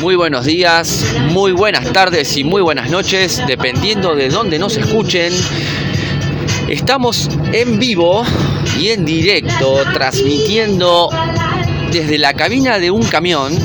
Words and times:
Muy 0.00 0.16
buenos 0.16 0.44
días, 0.44 1.06
muy 1.30 1.52
buenas 1.52 1.92
tardes 1.92 2.36
y 2.36 2.42
muy 2.42 2.60
buenas 2.62 2.90
noches, 2.90 3.40
dependiendo 3.46 4.16
de 4.16 4.28
dónde 4.28 4.58
nos 4.58 4.76
escuchen. 4.76 5.32
Estamos 6.68 7.28
en 7.52 7.78
vivo 7.78 8.24
y 8.76 8.88
en 8.88 9.04
directo, 9.04 9.84
transmitiendo 9.94 11.10
desde 11.92 12.18
la 12.18 12.34
cabina 12.34 12.80
de 12.80 12.90
un 12.90 13.04
camión 13.04 13.56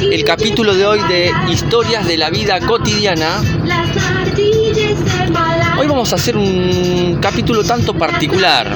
el 0.00 0.24
capítulo 0.24 0.74
de 0.74 0.86
hoy 0.86 1.00
de 1.08 1.30
Historias 1.50 2.06
de 2.06 2.16
la 2.16 2.30
Vida 2.30 2.58
Cotidiana. 2.60 3.42
Hoy 5.78 5.86
vamos 5.86 6.10
a 6.12 6.16
hacer 6.16 6.38
un 6.38 7.18
capítulo 7.20 7.62
tanto 7.64 7.92
particular. 7.92 8.74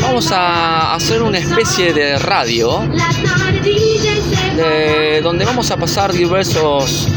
Vamos 0.00 0.32
a 0.32 0.94
hacer 0.94 1.22
una 1.22 1.38
especie 1.38 1.92
de 1.92 2.18
radio 2.18 2.88
de 4.56 5.20
donde 5.22 5.44
vamos 5.44 5.70
a 5.70 5.76
pasar 5.76 6.12
diversos 6.12 7.08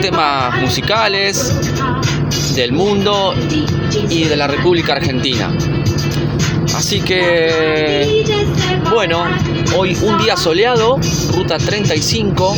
temas 0.00 0.60
musicales 0.60 1.54
del 2.54 2.72
mundo 2.72 3.34
y 4.08 4.24
de 4.24 4.36
la 4.36 4.46
República 4.46 4.94
Argentina. 4.94 5.50
Así 6.74 7.00
que, 7.00 8.24
bueno, 8.90 9.24
hoy 9.76 9.96
un 10.02 10.18
día 10.18 10.36
soleado, 10.36 10.98
ruta 11.34 11.58
35, 11.58 12.56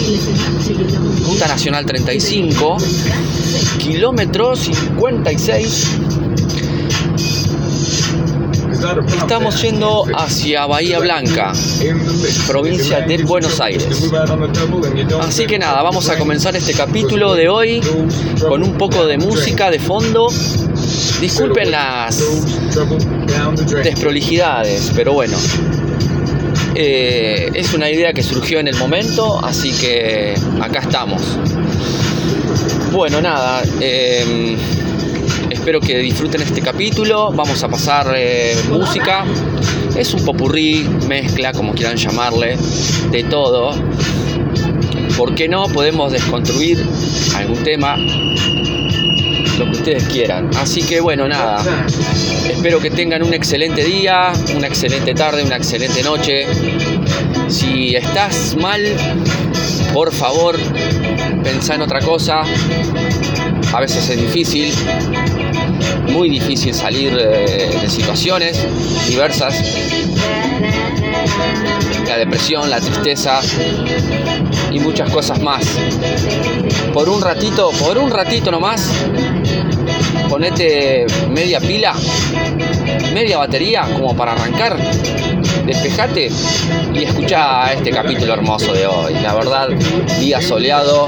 ruta 1.27 1.49
nacional 1.49 1.87
35, 1.87 2.77
kilómetro 3.79 4.55
56. 4.55 5.99
Estamos 8.81 9.61
yendo 9.61 10.05
hacia 10.15 10.65
Bahía 10.65 10.99
Blanca, 11.01 11.53
provincia 12.47 13.03
de 13.03 13.19
Buenos 13.25 13.61
Aires. 13.61 14.11
Así 15.21 15.47
que 15.47 15.59
nada, 15.59 15.83
vamos 15.83 16.09
a 16.09 16.19
comenzar 16.19 16.57
este 16.57 16.73
capítulo 16.73 17.35
de 17.35 17.51
hoy 17.51 17.83
con 18.41 18.63
un 18.63 18.79
poco 18.79 19.07
de 19.07 19.19
música 19.19 19.71
de 19.71 19.79
fondo. 19.79 20.29
Disculpen 21.21 21.71
las 21.71 22.25
desprolijidades, 23.85 24.93
pero 24.97 25.13
bueno, 25.13 25.37
eh, 26.75 27.51
es 27.53 27.75
una 27.75 27.91
idea 27.91 28.15
que 28.15 28.23
surgió 28.23 28.61
en 28.61 28.69
el 28.69 28.77
momento, 28.77 29.45
así 29.45 29.73
que 29.73 30.35
acá 30.59 30.79
estamos. 30.81 31.21
Bueno, 32.93 33.21
nada, 33.21 33.63
eh, 33.81 34.57
espero 35.61 35.79
que 35.79 35.99
disfruten 35.99 36.41
este 36.41 36.63
capítulo. 36.63 37.31
Vamos 37.33 37.63
a 37.63 37.69
pasar 37.69 38.15
eh, 38.17 38.57
música. 38.71 39.27
Es 39.95 40.15
un 40.15 40.25
popurrí, 40.25 40.89
mezcla, 41.07 41.53
como 41.53 41.75
quieran 41.75 41.97
llamarle, 41.97 42.57
de 43.11 43.25
todo. 43.25 43.75
¿Por 45.19 45.35
qué 45.35 45.49
no? 45.49 45.65
Podemos 45.65 46.13
desconstruir 46.13 46.83
algún 47.37 47.63
tema, 47.63 47.99
lo 49.59 49.67
que 49.67 49.71
ustedes 49.73 50.05
quieran. 50.05 50.49
Así 50.57 50.83
que 50.83 51.03
bueno, 51.03 51.29
nada. 51.29 51.63
Espero 52.49 52.81
que 52.81 52.91
tengan 52.91 53.23
un 53.23 53.35
excelente 53.35 53.85
día, 53.85 54.33
una 54.57 54.67
excelente 54.67 55.13
tarde, 55.13 55.43
una 55.45 55.57
excelente 55.57 56.03
noche. 56.03 56.47
Si 57.49 57.97
estás 57.97 58.57
mal, 58.59 58.81
por 59.93 60.11
favor, 60.11 60.59
pensá 61.45 61.75
en 61.75 61.83
otra 61.83 62.01
cosa. 62.01 62.45
A 63.73 63.81
veces 63.81 64.09
es 64.09 64.21
difícil, 64.21 64.73
muy 66.11 66.29
difícil 66.29 66.75
salir 66.75 67.17
eh, 67.19 67.79
de 67.81 67.89
situaciones 67.89 68.67
diversas. 69.09 69.55
La 72.07 72.19
depresión, 72.19 72.69
la 72.69 72.81
tristeza 72.81 73.41
y 74.71 74.81
muchas 74.81 75.11
cosas 75.11 75.41
más. 75.41 75.65
Por 76.93 77.09
un 77.09 77.21
ratito, 77.21 77.71
por 77.79 77.99
un 77.99 78.11
ratito 78.11 78.51
nomás, 78.51 78.91
ponete 80.29 81.07
media 81.31 81.61
pila, 81.61 81.95
media 83.13 83.39
batería 83.39 83.83
como 83.93 84.17
para 84.17 84.33
arrancar, 84.33 84.77
despejate 85.67 86.31
y 86.95 87.05
escucha 87.05 87.73
este 87.73 87.91
capítulo 87.91 88.35
hermoso 88.35 88.73
de 88.73 88.87
hoy. 88.87 89.15
La 89.15 89.35
verdad, 89.35 89.69
día 90.19 90.43
soleado 90.43 91.07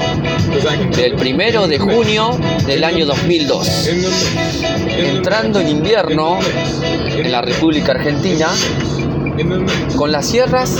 del 0.95 1.15
primero 1.15 1.67
de 1.67 1.79
junio 1.79 2.37
del 2.65 2.83
año 2.83 3.05
2002. 3.05 3.89
Entrando 4.97 5.59
en 5.59 5.69
invierno 5.69 6.39
en 7.15 7.31
la 7.31 7.41
República 7.41 7.93
Argentina 7.93 8.49
con 9.95 10.11
las 10.11 10.27
sierras 10.27 10.77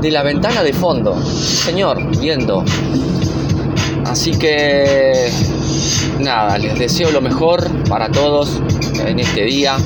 de 0.00 0.10
la 0.10 0.22
ventana 0.22 0.62
de 0.62 0.72
fondo. 0.72 1.20
Señor, 1.24 2.18
viendo. 2.18 2.64
Así 4.04 4.32
que 4.32 5.30
nada, 6.20 6.58
les 6.58 6.78
deseo 6.78 7.10
lo 7.10 7.20
mejor 7.20 7.68
para 7.88 8.10
todos 8.10 8.60
en 9.04 9.18
este 9.18 9.44
día. 9.44 9.76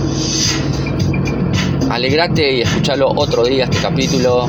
Alegrate 1.91 2.53
y 2.53 2.61
escuchalo 2.63 3.09
otro 3.17 3.45
día 3.45 3.65
este 3.65 3.79
capítulo. 3.79 4.49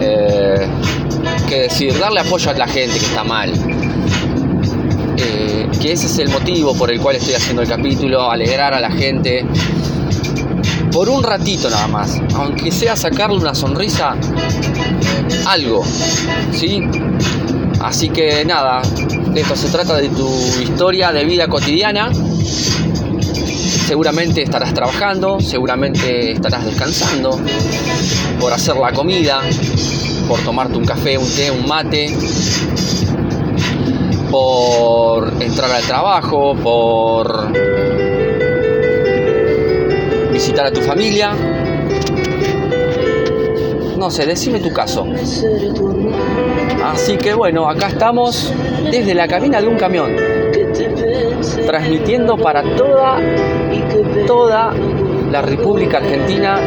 Eh, 0.00 0.66
que 1.48 1.60
decir, 1.60 1.98
darle 1.98 2.20
apoyo 2.20 2.50
a 2.50 2.54
la 2.54 2.66
gente 2.66 2.98
que 2.98 3.06
está 3.06 3.22
mal. 3.22 3.52
Que 5.80 5.92
ese 5.92 6.06
es 6.06 6.18
el 6.18 6.28
motivo 6.28 6.74
por 6.74 6.90
el 6.90 7.00
cual 7.00 7.16
estoy 7.16 7.34
haciendo 7.34 7.62
el 7.62 7.68
capítulo, 7.68 8.30
alegrar 8.30 8.74
a 8.74 8.80
la 8.80 8.90
gente. 8.90 9.44
Por 10.92 11.08
un 11.08 11.22
ratito 11.22 11.70
nada 11.70 11.88
más, 11.88 12.20
aunque 12.34 12.70
sea 12.70 12.94
sacarle 12.96 13.38
una 13.38 13.54
sonrisa, 13.54 14.14
algo, 15.46 15.82
¿sí? 16.52 16.82
Así 17.80 18.10
que 18.10 18.44
nada, 18.44 18.82
esto 19.34 19.56
se 19.56 19.68
trata 19.68 19.96
de 19.96 20.08
tu 20.10 20.28
historia 20.62 21.10
de 21.12 21.24
vida 21.24 21.48
cotidiana. 21.48 22.12
Seguramente 23.86 24.42
estarás 24.42 24.72
trabajando, 24.72 25.40
seguramente 25.40 26.32
estarás 26.32 26.64
descansando, 26.64 27.40
por 28.38 28.52
hacer 28.52 28.76
la 28.76 28.92
comida, 28.92 29.40
por 30.28 30.40
tomarte 30.40 30.78
un 30.78 30.84
café, 30.84 31.18
un 31.18 31.28
té, 31.28 31.50
un 31.50 31.66
mate, 31.66 32.16
por 34.32 35.30
entrar 35.42 35.70
al 35.70 35.82
trabajo, 35.82 36.54
por 36.54 37.52
visitar 40.32 40.66
a 40.66 40.72
tu 40.72 40.80
familia. 40.80 41.32
No 43.98 44.10
sé, 44.10 44.24
decime 44.24 44.58
tu 44.58 44.72
caso. 44.72 45.06
Así 46.82 47.18
que 47.18 47.34
bueno, 47.34 47.68
acá 47.68 47.88
estamos 47.88 48.50
desde 48.90 49.14
la 49.14 49.28
cabina 49.28 49.60
de 49.60 49.68
un 49.68 49.76
camión, 49.76 50.16
transmitiendo 51.66 52.38
para 52.38 52.62
toda, 52.74 53.20
toda 54.26 54.72
la 55.30 55.42
República 55.42 55.98
Argentina 55.98 56.58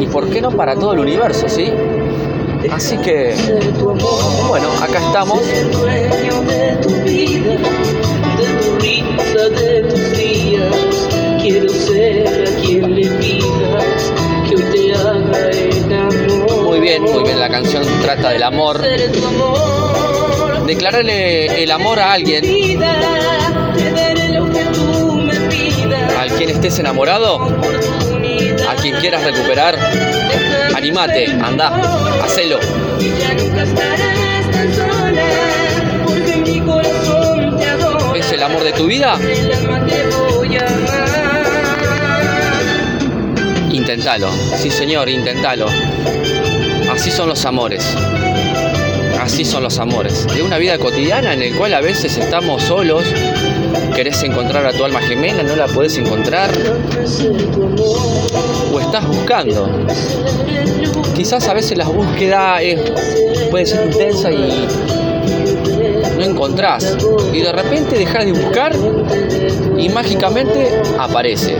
y 0.00 0.06
por 0.06 0.30
qué 0.30 0.40
no 0.40 0.50
para 0.50 0.74
todo 0.74 0.94
el 0.94 1.00
universo, 1.00 1.46
¿sí? 1.46 1.70
Así 2.70 2.96
que, 2.98 3.34
bueno, 4.48 4.68
acá 4.82 4.98
estamos. 4.98 5.40
Muy 16.62 16.80
bien, 16.80 17.02
muy 17.02 17.22
bien, 17.22 17.40
la 17.40 17.48
canción 17.48 17.84
trata 18.02 18.30
del 18.30 18.42
amor. 18.42 18.82
Declararle 20.66 21.62
el 21.62 21.70
amor 21.70 21.98
a 21.98 22.12
alguien, 22.12 22.44
al 26.18 26.30
quien 26.32 26.50
estés 26.50 26.78
enamorado, 26.78 27.38
quien 28.80 28.96
quieras 28.96 29.24
recuperar, 29.24 29.76
animate, 30.74 31.26
anda, 31.42 31.68
hacelo. 32.22 32.58
¿Es 38.14 38.32
el 38.32 38.42
amor 38.42 38.64
de 38.64 38.72
tu 38.72 38.86
vida? 38.86 39.18
Intentalo, 43.70 44.30
sí 44.56 44.70
señor, 44.70 45.08
intentalo. 45.08 45.66
Así 46.92 47.10
son 47.10 47.28
los 47.28 47.44
amores. 47.44 47.94
Así 49.20 49.44
son 49.44 49.62
los 49.62 49.78
amores. 49.78 50.26
De 50.34 50.42
una 50.42 50.58
vida 50.58 50.78
cotidiana 50.78 51.32
en 51.32 51.42
el 51.42 51.54
cual 51.56 51.74
a 51.74 51.80
veces 51.80 52.16
estamos 52.16 52.62
solos, 52.62 53.04
querés 53.94 54.22
encontrar 54.22 54.64
a 54.66 54.72
tu 54.72 54.84
alma 54.84 55.00
gemela, 55.00 55.42
no 55.42 55.56
la 55.56 55.66
podés 55.66 55.96
encontrar, 55.98 56.50
o 58.72 58.80
estás 58.80 59.06
buscando. 59.06 59.68
Quizás 61.14 61.48
a 61.48 61.54
veces 61.54 61.76
la 61.76 61.84
búsqueda 61.86 62.62
es- 62.62 62.80
puede 63.50 63.66
ser 63.66 63.86
intensa 63.86 64.30
y 64.30 64.66
no 66.18 66.24
encontrás. 66.24 66.96
Y 67.32 67.40
de 67.40 67.52
repente 67.52 67.96
dejas 67.98 68.24
de 68.24 68.32
buscar 68.32 68.72
y 69.76 69.88
mágicamente 69.88 70.80
aparece. 70.98 71.56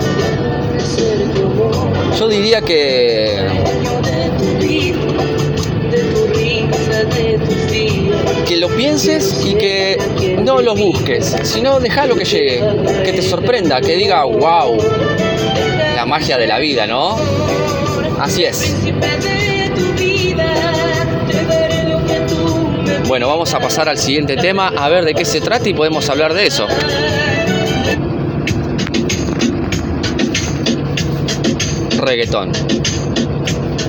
Yo 2.19 2.29
diría 2.29 2.61
que 2.62 3.37
pienses 8.79 9.45
y 9.45 9.57
que 9.57 10.39
no 10.45 10.63
lo 10.63 10.77
busques, 10.77 11.35
sino 11.43 11.81
déjalo 11.81 12.15
que 12.15 12.25
llegue, 12.25 12.63
que 13.05 13.13
te 13.13 13.23
sorprenda, 13.23 13.81
que 13.81 13.97
diga, 13.97 14.23
wow, 14.23 14.79
la 15.97 16.07
magia 16.07 16.39
de 16.39 16.47
la 16.47 16.61
vida, 16.61 16.87
¿no? 16.87 17.17
Así 18.21 18.45
es. 18.45 18.77
Bueno, 23.09 23.27
vamos 23.27 23.53
a 23.53 23.59
pasar 23.59 23.89
al 23.89 23.99
siguiente 23.99 24.37
tema, 24.37 24.69
a 24.69 24.89
ver 24.89 25.05
de 25.05 25.13
qué 25.13 25.25
se 25.25 25.41
trata 25.41 25.69
y 25.69 25.75
podemos 25.75 26.09
hablar 26.09 26.33
de 26.33 26.47
eso. 26.47 26.69
Reggaetón. 31.99 32.53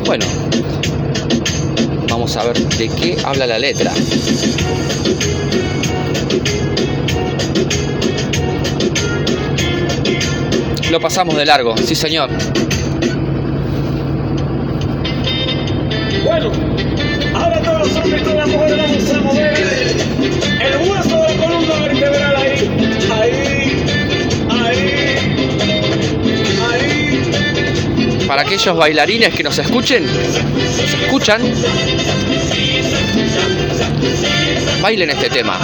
Bueno, 0.04 0.26
vamos 2.10 2.36
a 2.36 2.44
ver 2.44 2.58
de 2.78 2.90
qué 2.90 3.18
habla 3.24 3.46
la 3.46 3.60
letra. 3.60 3.94
Lo 10.90 11.00
pasamos 11.00 11.36
de 11.36 11.46
largo, 11.46 11.78
sí 11.78 11.96
señor. 11.96 12.30
Para 28.40 28.48
aquellos 28.48 28.78
bailarines 28.78 29.36
que 29.36 29.44
nos 29.44 29.60
escuchen, 29.60 30.06
nos 30.06 30.94
escuchan, 30.94 31.42
bailen 34.82 35.10
este 35.10 35.30
tema. 35.30 35.60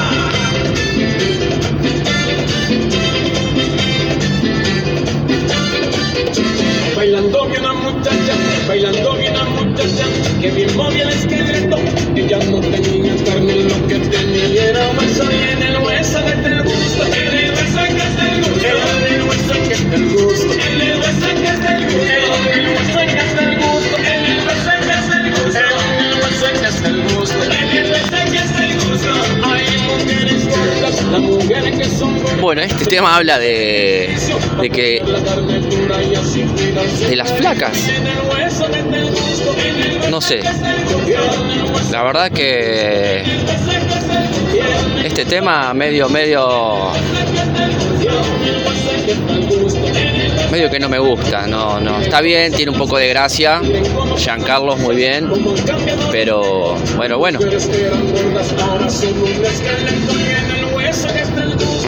Bailando 6.98 7.48
vi 7.48 7.58
una 7.60 7.74
muchacha, 7.76 8.36
bailando 8.68 9.14
vi 9.14 9.28
una 9.28 9.44
muchacha 9.46 10.06
que 10.42 10.52
bien 10.52 10.76
movía 10.76 11.04
el 11.04 11.10
esqueleto. 11.12 11.78
Ella 12.14 12.40
no 12.40 12.60
tenía 12.60 13.16
carne, 13.24 13.56
lo 13.56 13.88
que 13.88 14.00
tenía 14.00 14.66
era 14.66 14.90
hueso 15.00 15.24
y 15.32 15.45
Bueno, 32.46 32.62
este 32.62 32.86
tema 32.86 33.16
habla 33.16 33.40
de, 33.40 34.08
de 34.62 34.70
que 34.70 35.02
de 37.10 37.16
las 37.16 37.34
flacas. 37.34 37.90
No 40.12 40.22
sé. 40.22 40.42
La 41.92 42.04
verdad 42.04 42.32
que 42.32 43.24
este 45.04 45.26
tema 45.26 45.74
medio 45.74 46.08
medio 46.08 46.92
medio 50.52 50.70
que 50.70 50.80
no 50.80 50.88
me 50.88 51.00
gusta, 51.00 51.48
no 51.48 51.80
no 51.80 52.00
está 52.00 52.22
bien, 52.22 52.54
tiene 52.54 52.72
un 52.72 52.78
poco 52.78 53.00
de 53.00 53.08
gracia. 53.08 53.60
Giancarlos 54.18 54.78
muy 54.78 54.96
bien, 54.96 55.32
pero 56.12 56.76
bueno, 56.96 57.18
bueno. 57.18 57.40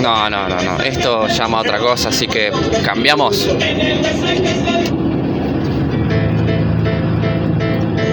No, 0.01 0.29
no, 0.29 0.47
no, 0.47 0.61
no. 0.61 0.83
Esto 0.83 1.27
llama 1.27 1.59
a 1.59 1.61
otra 1.61 1.79
cosa, 1.79 2.09
así 2.09 2.27
que 2.27 2.51
cambiamos. 2.83 3.47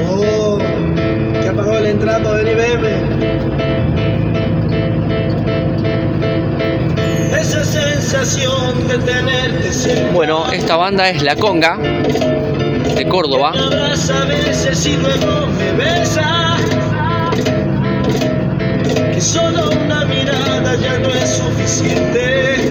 Oh, 0.08 0.58
que 1.40 1.48
apagó 1.48 1.78
entrada 1.78 2.22
para 2.22 2.36
venir 2.36 2.56
verme. 2.56 2.94
Esa 7.38 7.64
sensación 7.64 8.88
de 8.88 8.98
tenerte 8.98 9.72
cerca. 9.72 10.10
Bueno, 10.12 10.50
esta 10.50 10.76
banda 10.76 11.08
es 11.10 11.22
La 11.22 11.36
Conga 11.36 11.76
de 11.76 13.08
Córdoba. 13.08 13.52
Me 13.52 13.58
abraza 13.60 14.24
suficiente. 21.66 22.68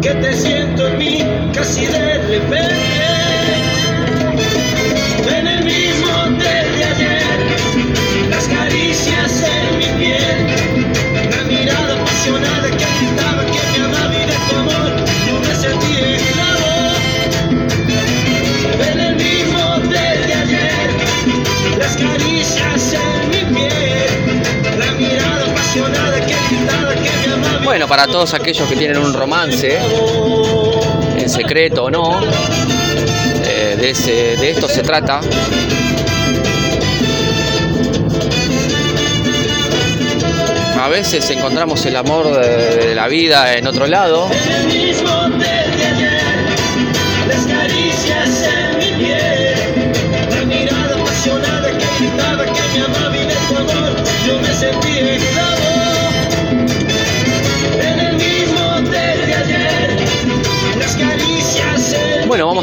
Que 0.00 0.14
te 0.14 0.32
siento 0.34 0.86
en 0.88 0.98
mí 0.98 1.18
casi 1.52 1.86
de 1.86 2.18
repente. 2.18 2.97
Bueno, 27.78 27.90
para 27.90 28.08
todos 28.08 28.34
aquellos 28.34 28.68
que 28.68 28.74
tienen 28.74 28.98
un 28.98 29.12
romance, 29.14 29.78
en 31.16 31.30
secreto 31.30 31.84
o 31.84 31.90
no, 31.92 32.20
eh, 33.44 33.76
de, 33.78 33.90
ese- 33.90 34.36
de 34.36 34.50
esto 34.50 34.68
se 34.68 34.82
trata. 34.82 35.20
A 40.80 40.88
veces 40.88 41.28
encontramos 41.30 41.84
el 41.86 41.96
amor 41.96 42.40
de, 42.40 42.86
de 42.88 42.94
la 42.94 43.08
vida 43.08 43.54
en 43.56 43.66
otro 43.66 43.86
lado 43.86 44.28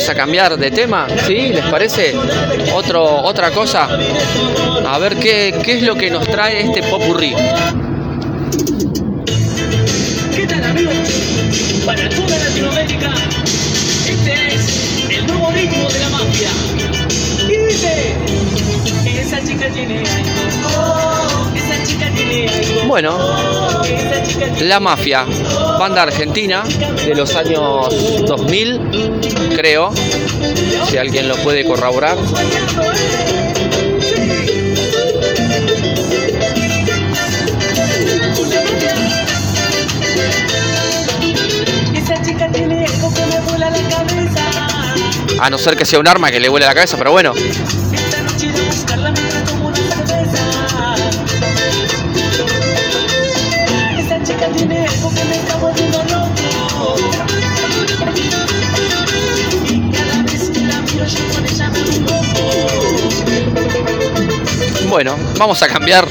vamos 0.06 0.20
a 0.20 0.24
cambiar 0.24 0.58
de 0.58 0.70
tema, 0.70 1.08
¿sí? 1.26 1.50
¿Les 1.50 1.66
parece? 1.66 2.14
Otro, 2.76 3.24
otra 3.24 3.50
cosa. 3.50 3.88
A 4.86 5.00
ver 5.00 5.16
qué, 5.16 5.56
qué 5.64 5.78
es 5.78 5.82
lo 5.82 5.96
que 5.96 6.12
nos 6.12 6.28
trae 6.28 6.62
este 6.62 6.84
popurrí. 6.84 7.34
¿Qué 10.36 10.46
tal 10.46 10.64
amigos? 10.64 10.94
Para 11.88 12.08
toda 12.08 12.38
Latinoamérica, 12.38 13.14
este 14.08 14.48
es 14.54 15.10
el 15.10 15.26
nuevo 15.26 15.50
ritmo 15.50 15.90
de 15.90 16.00
la 16.00 16.10
mafia. 16.10 16.50
Y 17.48 17.58
dice, 17.66 18.16
esa 19.22 19.44
chica 19.44 19.70
tiene 19.70 20.04
algo, 20.08 21.52
esa 21.56 21.84
chica 21.84 22.12
tiene 22.14 22.48
algo, 22.48 22.88
Bueno, 22.88 23.18
La 24.62 24.80
Mafia, 24.80 25.26
banda 25.80 26.04
argentina 26.04 26.64
de 27.06 27.16
los 27.16 27.36
años 27.36 28.26
2000, 28.26 29.52
creo, 29.56 29.92
si 30.90 30.98
alguien 30.98 31.28
lo 31.28 31.36
puede 31.38 31.66
corroborar. 31.66 32.18
A 45.40 45.50
no 45.50 45.58
ser 45.58 45.76
que 45.76 45.86
sea 45.86 46.00
un 46.00 46.08
arma 46.08 46.32
que 46.32 46.40
le 46.40 46.50
vuele 46.50 46.66
la 46.66 46.74
cabeza, 46.74 46.98
pero 46.98 47.12
bueno. 47.12 47.34
Vamos 65.38 65.62
a 65.62 65.68
cambiar. 65.68 66.06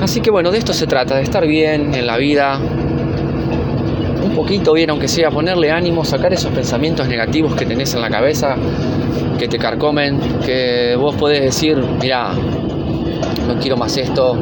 Así 0.00 0.20
que 0.20 0.30
bueno, 0.30 0.50
de 0.50 0.58
esto 0.58 0.72
se 0.72 0.86
trata, 0.86 1.16
de 1.16 1.22
estar 1.22 1.46
bien 1.46 1.94
en 1.94 2.06
la 2.06 2.16
vida, 2.16 2.58
un 2.58 4.32
poquito 4.34 4.72
bien, 4.72 4.90
aunque 4.90 5.08
sea 5.08 5.30
ponerle 5.30 5.70
ánimo, 5.70 6.04
sacar 6.04 6.32
esos 6.32 6.52
pensamientos 6.52 7.08
negativos 7.08 7.54
que 7.54 7.66
tenés 7.66 7.92
en 7.94 8.00
la 8.00 8.08
cabeza, 8.08 8.56
que 9.38 9.48
te 9.48 9.58
carcomen, 9.58 10.18
que 10.44 10.96
vos 10.96 11.14
podés 11.16 11.42
decir, 11.42 11.76
mira, 12.00 12.32
no 13.46 13.58
quiero 13.60 13.76
más 13.76 13.96
esto. 13.96 14.38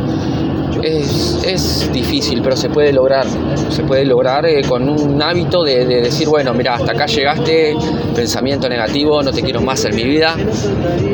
Es, 0.86 1.40
es 1.44 1.90
difícil, 1.92 2.40
pero 2.42 2.56
se 2.56 2.68
puede 2.68 2.92
lograr. 2.92 3.26
Se 3.70 3.82
puede 3.82 4.04
lograr 4.04 4.46
eh, 4.46 4.62
con 4.68 4.88
un 4.88 5.20
hábito 5.20 5.64
de, 5.64 5.84
de 5.84 6.02
decir, 6.02 6.28
bueno, 6.28 6.54
mira, 6.54 6.76
hasta 6.76 6.92
acá 6.92 7.06
llegaste, 7.06 7.74
pensamiento 8.14 8.68
negativo, 8.68 9.20
no 9.20 9.32
te 9.32 9.42
quiero 9.42 9.60
más 9.60 9.84
en 9.84 9.96
mi 9.96 10.04
vida. 10.04 10.36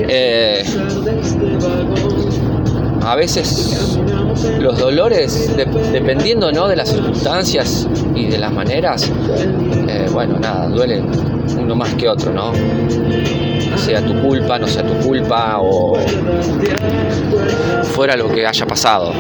Eh, 0.09 0.63
a 3.05 3.17
veces 3.17 3.99
los 4.61 4.79
dolores, 4.79 5.57
de- 5.57 5.65
dependiendo 5.91 6.53
¿no? 6.53 6.69
de 6.69 6.77
las 6.77 6.91
circunstancias 6.91 7.89
y 8.15 8.27
de 8.27 8.37
las 8.39 8.53
maneras, 8.53 9.11
eh, 9.89 10.07
bueno, 10.13 10.39
nada, 10.39 10.69
duelen 10.69 11.07
uno 11.59 11.75
más 11.75 11.95
que 11.95 12.09
otro, 12.11 12.31
¿no? 12.33 12.53
Sea 13.85 14.01
tu 14.01 14.15
culpa, 14.23 14.61
no 14.61 14.69
sea 14.69 14.85
tu 14.85 14.95
culpa 15.05 15.59
o 15.61 15.99
fuera 17.83 18.17
lo 18.17 18.29
que 18.29 18.47
haya 18.47 18.65
pasado. 18.65 19.13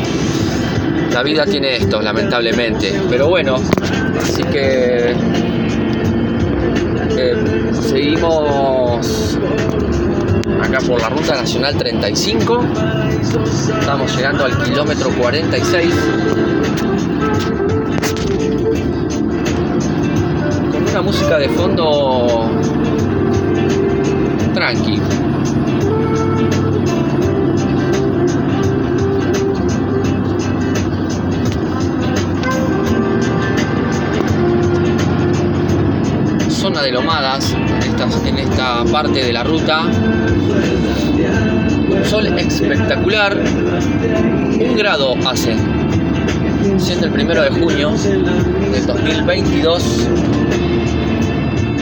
La 1.12 1.24
vida 1.24 1.44
tiene 1.44 1.76
esto, 1.76 2.00
lamentablemente. 2.00 2.92
Pero 3.10 3.28
bueno, 3.28 3.56
así 4.20 4.44
que 4.44 5.16
eh, 7.18 7.72
seguimos 7.72 9.36
acá 10.62 10.78
por 10.86 11.00
la 11.00 11.08
ruta 11.08 11.34
nacional 11.34 11.76
35. 11.76 12.64
Estamos 13.80 14.16
llegando 14.16 14.44
al 14.44 14.62
kilómetro 14.62 15.10
46. 15.10 15.94
Con 20.70 20.82
una 20.88 21.02
música 21.02 21.36
de 21.38 21.48
fondo 21.48 22.48
tranqui. 24.62 25.00
Zona 36.48 36.82
de 36.82 36.92
lomadas 36.92 37.52
en 38.24 38.38
esta, 38.38 38.84
parte 38.84 39.24
de 39.24 39.32
la 39.32 39.42
ruta 39.42 39.82
sol 42.04 42.26
espectacular. 42.38 43.36
Un 43.36 44.76
grado 44.76 45.16
hace. 45.26 45.56
Siendo 46.78 47.06
el 47.06 47.12
primero 47.12 47.42
de 47.42 47.50
junio 47.50 47.90
del 48.70 48.86
2022. 48.86 50.08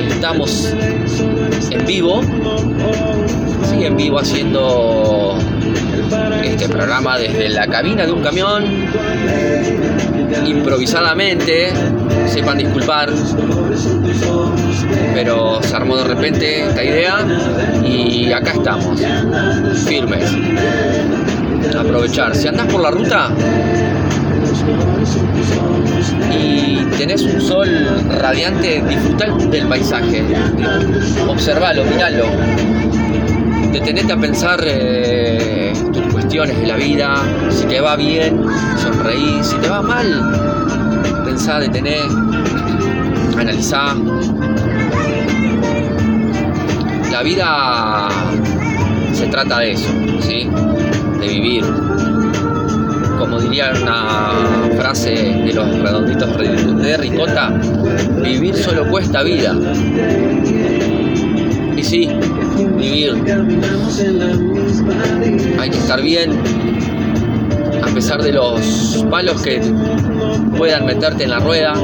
Estamos 0.08 0.74
en 1.70 1.86
vivo. 1.86 2.22
Sí, 3.70 3.84
en 3.84 3.96
vivo 3.96 4.18
haciendo 4.18 5.36
este 6.42 6.68
programa 6.68 7.18
desde 7.18 7.48
la 7.50 7.66
cabina 7.66 8.06
de 8.06 8.12
un 8.12 8.22
camión. 8.22 8.64
Improvisadamente. 10.46 11.72
Sepan 12.26 12.58
disculpar. 12.58 13.10
Pero 15.14 15.62
se 15.62 15.76
armó 15.76 15.96
de 15.96 16.04
repente 16.04 16.68
esta 16.68 16.84
idea. 16.84 17.26
Y 17.84 18.32
acá 18.32 18.52
estamos 18.52 19.00
firmes. 19.86 20.32
Aprovechar. 21.78 22.34
Si 22.34 22.48
andás 22.48 22.66
por 22.66 22.80
la 22.80 22.90
ruta 22.90 23.30
y 26.32 26.86
tenés 26.98 27.22
un 27.22 27.40
sol 27.40 27.68
radiante, 28.18 28.82
disfrutá 28.88 29.26
del 29.50 29.66
paisaje. 29.66 30.24
Observalo, 31.28 31.84
miralo. 31.84 32.26
Detenete 33.72 34.12
a 34.12 34.16
pensar 34.16 34.60
eh, 34.64 35.72
tus 35.92 36.02
cuestiones 36.12 36.60
de 36.60 36.66
la 36.66 36.76
vida. 36.76 37.14
Si 37.50 37.66
te 37.66 37.80
va 37.80 37.96
bien, 37.96 38.42
sonreí. 38.76 39.38
Si 39.42 39.56
te 39.56 39.68
va 39.68 39.82
mal, 39.82 41.24
pensá, 41.24 41.60
detené, 41.60 41.98
analizá. 43.38 43.94
La 47.10 47.22
vida 47.22 48.08
se 49.12 49.26
trata 49.26 49.58
de 49.60 49.72
eso, 49.72 49.88
¿sí? 50.20 50.48
De 51.20 51.28
vivir. 51.28 51.89
Diría 53.42 53.72
una 53.80 54.32
frase 54.76 55.10
de 55.10 55.52
los 55.52 55.78
redonditos 55.80 56.36
de 56.82 56.96
ricota, 56.96 57.50
vivir 58.22 58.54
solo 58.56 58.88
cuesta 58.88 59.22
vida. 59.22 59.54
Y 61.76 61.82
sí, 61.82 62.08
vivir. 62.76 63.14
Hay 65.58 65.70
que 65.70 65.78
estar 65.78 66.02
bien, 66.02 66.32
a 67.82 67.94
pesar 67.94 68.22
de 68.22 68.32
los 68.32 69.04
palos 69.10 69.42
que 69.42 69.60
puedan 70.56 70.86
meterte 70.86 71.24
en 71.24 71.30
la 71.30 71.38
rueda, 71.38 71.74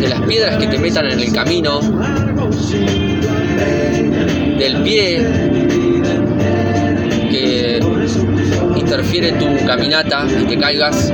de 0.00 0.08
las 0.08 0.20
piedras 0.22 0.56
que 0.56 0.66
te 0.66 0.78
metan 0.78 1.06
en 1.06 1.20
el 1.20 1.32
camino, 1.32 1.80
del 4.58 4.82
pie 4.82 5.53
interfiere 9.04 9.32
tu 9.32 9.66
caminata 9.66 10.26
y 10.40 10.44
te 10.44 10.58
caigas. 10.58 11.12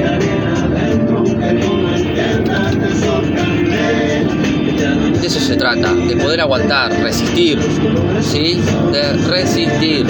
De 5.20 5.26
eso 5.26 5.40
se 5.40 5.56
trata, 5.56 5.92
de 5.92 6.16
poder 6.16 6.40
aguantar, 6.40 6.92
resistir, 7.02 7.59
¿sí? 8.23 8.61
De 8.92 9.12
resistir. 9.28 10.06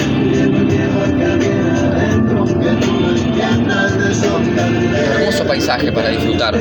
Hermoso 5.15 5.45
paisaje 5.45 5.91
para 5.91 6.09
disfrutar. 6.09 6.55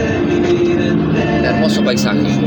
Hermoso 1.45 1.85
paisaje. 1.85 2.39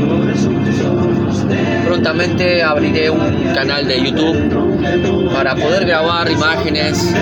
Prontamente 1.86 2.62
abriré 2.62 3.10
un 3.10 3.52
canal 3.54 3.86
de 3.86 4.02
YouTube 4.02 5.32
para 5.32 5.54
poder 5.54 5.86
grabar 5.86 6.30
imágenes. 6.30 7.14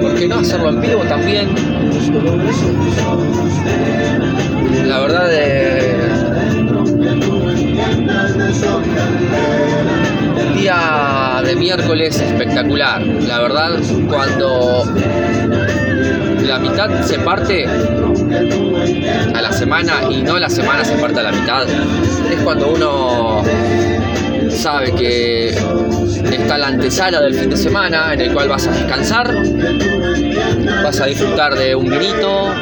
¿Por 0.00 0.14
qué 0.14 0.28
no 0.28 0.38
hacerlo 0.38 0.70
en 0.70 0.80
vivo 0.80 1.02
también? 1.02 1.48
La 4.86 5.00
verdad 5.00 5.32
el 5.32 5.92
día 10.54 11.42
de 11.44 11.56
miércoles 11.56 12.20
espectacular. 12.20 13.02
La 13.02 13.40
verdad 13.40 13.80
cuando 14.08 14.84
la 16.46 16.58
mitad 16.58 17.02
se 17.02 17.18
parte 17.18 17.66
a 17.66 19.40
la 19.40 19.52
semana 19.52 19.94
y 20.10 20.22
no 20.22 20.38
la 20.38 20.48
semana 20.50 20.84
se 20.84 20.94
parte 20.96 21.20
a 21.20 21.22
la 21.22 21.32
mitad, 21.32 21.66
es 21.68 22.40
cuando 22.42 22.72
uno 22.72 23.42
sabe 24.50 24.92
que 24.92 25.54
está 26.30 26.58
la 26.58 26.68
antesala 26.68 27.20
del 27.20 27.34
fin 27.34 27.50
de 27.50 27.56
semana 27.56 28.14
en 28.14 28.20
el 28.20 28.32
cual 28.32 28.48
vas 28.48 28.66
a 28.66 28.72
descansar, 28.72 29.34
vas 30.82 31.00
a 31.00 31.06
disfrutar 31.06 31.54
de 31.54 31.74
un 31.74 31.90
vinito, 31.90 32.52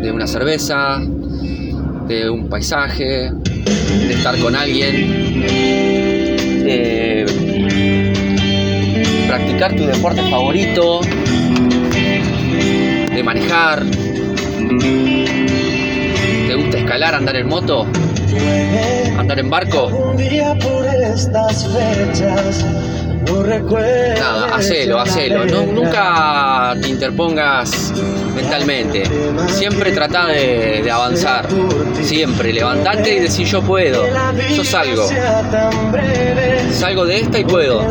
de 0.00 0.10
una 0.12 0.26
cerveza, 0.26 1.00
de 2.06 2.28
un 2.30 2.48
paisaje, 2.48 3.30
de 3.32 4.12
estar 4.12 4.38
con 4.38 4.54
alguien, 4.56 5.42
de 6.64 7.26
practicar 9.26 9.76
tu 9.76 9.84
deporte 9.84 10.22
favorito, 10.30 11.00
de 13.14 13.22
manejar. 13.22 13.84
¿Te 16.46 16.54
gusta 16.54 16.78
escalar, 16.78 17.14
andar 17.14 17.36
en 17.36 17.46
moto? 17.48 17.86
¿Andar 19.18 19.38
en 19.38 19.50
barco? 19.50 20.12
Nada, 24.18 24.54
hacelo, 24.56 24.98
hacelo. 25.00 25.44
No, 25.46 25.66
nunca 25.66 26.74
te 26.80 26.88
interpongas 26.88 27.92
mentalmente. 28.34 29.02
Siempre 29.48 29.92
trata 29.92 30.26
de, 30.28 30.80
de 30.82 30.90
avanzar. 30.90 31.46
Siempre, 32.00 32.52
levantate 32.52 33.16
y 33.16 33.20
decir 33.20 33.46
yo 33.46 33.60
puedo. 33.62 34.02
Yo 34.54 34.64
salgo. 34.64 35.08
Salgo 36.72 37.04
de 37.06 37.20
esta 37.20 37.38
y 37.38 37.44
puedo. 37.44 37.82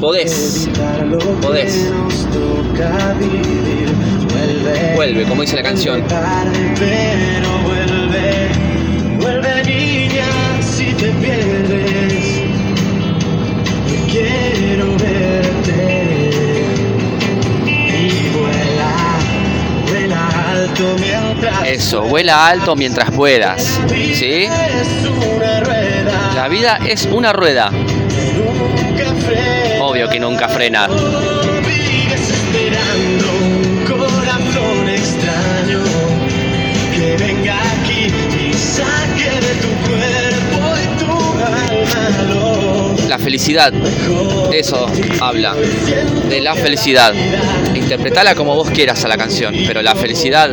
Podés. 0.00 0.68
Podés 1.42 1.90
vuelve, 4.38 4.94
vuelve, 4.94 5.24
como 5.24 5.42
dice 5.42 5.56
la 5.56 5.62
canción. 5.62 6.06
Tarde, 6.06 6.74
pero 6.78 7.58
vuelve, 7.64 8.48
vuelve 9.18 9.64
niña, 9.64 10.26
si 10.62 10.92
te 10.94 11.10
pierdes, 11.12 12.42
Yo 13.86 14.06
quiero 14.10 14.96
verte. 14.96 16.64
Y 17.66 18.28
vuela, 18.36 19.18
vuela 19.88 20.28
alto 20.50 20.96
mientras. 20.98 21.68
Eso, 21.68 22.02
vuela 22.02 22.46
alto 22.46 22.76
mientras 22.76 23.10
puedas, 23.10 23.80
¿sí? 24.14 24.48
La 26.34 26.48
vida 26.48 26.78
es 26.86 27.06
una 27.06 27.32
rueda. 27.32 27.70
Obvio 29.80 30.08
que 30.08 30.20
nunca 30.20 30.48
frena. 30.48 30.88
Felicidad, 43.22 43.72
eso 44.52 44.86
habla. 45.20 45.54
De 46.28 46.40
la 46.40 46.54
felicidad. 46.54 47.14
Interpretala 47.74 48.34
como 48.34 48.54
vos 48.54 48.70
quieras 48.70 49.04
a 49.04 49.08
la 49.08 49.16
canción, 49.16 49.54
pero 49.66 49.82
la 49.82 49.94
felicidad 49.94 50.50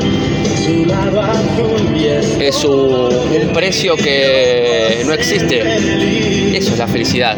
es 2.39 2.63
un, 2.63 3.51
precio 3.53 3.95
que 3.95 5.03
no 5.05 5.13
existe. 5.13 6.57
Eso 6.57 6.73
es 6.73 6.77
la 6.77 6.87
felicidad. 6.87 7.37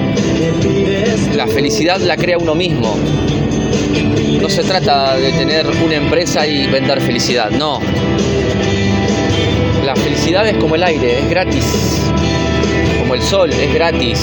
La 1.36 1.48
felicidad 1.48 2.00
la 2.00 2.17
crea 2.17 2.38
uno 2.38 2.55
mismo. 2.55 2.98
No 4.41 4.50
se 4.50 4.63
trata 4.63 5.17
de 5.17 5.31
tener 5.34 5.67
una 5.67 5.96
empresa 5.96 6.48
y 6.48 6.67
vender 6.67 7.01
felicidad, 7.01 7.50
no. 7.51 7.79
La 9.86 9.96
felicidad 9.96 10.48
es 10.48 10.57
como 10.57 10.75
el 10.75 10.84
aire, 10.84 11.19
es 11.19 11.29
gratis. 11.29 12.01
Como 13.00 13.15
el 13.15 13.22
sol, 13.22 13.50
es 13.51 13.74
gratis. 13.74 14.19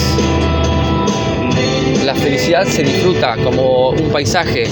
La 2.05 2.13
felicidad 2.13 2.65
se 2.65 2.83
disfruta 2.83 3.35
como 3.43 3.89
un 3.89 4.11
paisaje, 4.11 4.65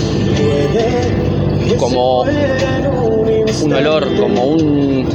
como 1.80 2.22
un 2.22 3.74
olor, 3.74 4.16
como 4.16 4.46
un, 4.46 5.08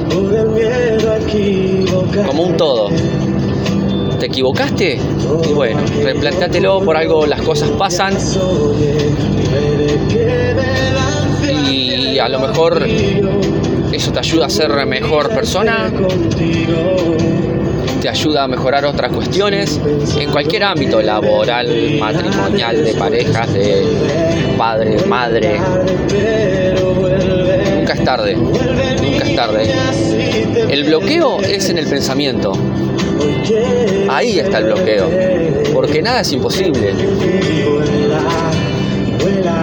como 2.26 2.42
un 2.42 2.56
todo. 2.56 2.90
¿Te 4.18 4.26
equivocaste? 4.26 4.98
Y 5.48 5.52
bueno, 5.52 5.80
replantéatelo, 6.02 6.80
por 6.80 6.96
algo 6.96 7.24
las 7.24 7.40
cosas 7.42 7.70
pasan 7.70 8.14
y 11.70 12.18
a 12.18 12.28
lo 12.28 12.40
mejor 12.40 12.84
eso 13.92 14.12
te 14.12 14.18
ayuda 14.18 14.46
a 14.46 14.50
ser 14.50 14.86
mejor 14.86 15.28
persona, 15.28 15.92
te 18.00 18.08
ayuda 18.08 18.44
a 18.44 18.48
mejorar 18.48 18.84
otras 18.84 19.12
cuestiones 19.12 19.80
en 20.18 20.30
cualquier 20.30 20.64
ámbito, 20.64 21.02
laboral, 21.02 21.68
matrimonial, 21.98 22.84
de 22.84 22.94
parejas, 22.94 23.52
de 23.52 24.54
padre, 24.56 24.96
madre. 25.06 25.60
Nunca 27.76 27.92
es 27.92 28.04
tarde, 28.04 28.36
nunca 28.36 29.24
es 29.24 29.36
tarde. 29.36 29.74
El 30.68 30.84
bloqueo 30.84 31.40
es 31.40 31.68
en 31.70 31.78
el 31.78 31.86
pensamiento. 31.86 32.52
Ahí 34.08 34.38
está 34.38 34.58
el 34.58 34.64
bloqueo, 34.64 35.10
porque 35.72 36.02
nada 36.02 36.20
es 36.20 36.32
imposible. 36.32 36.94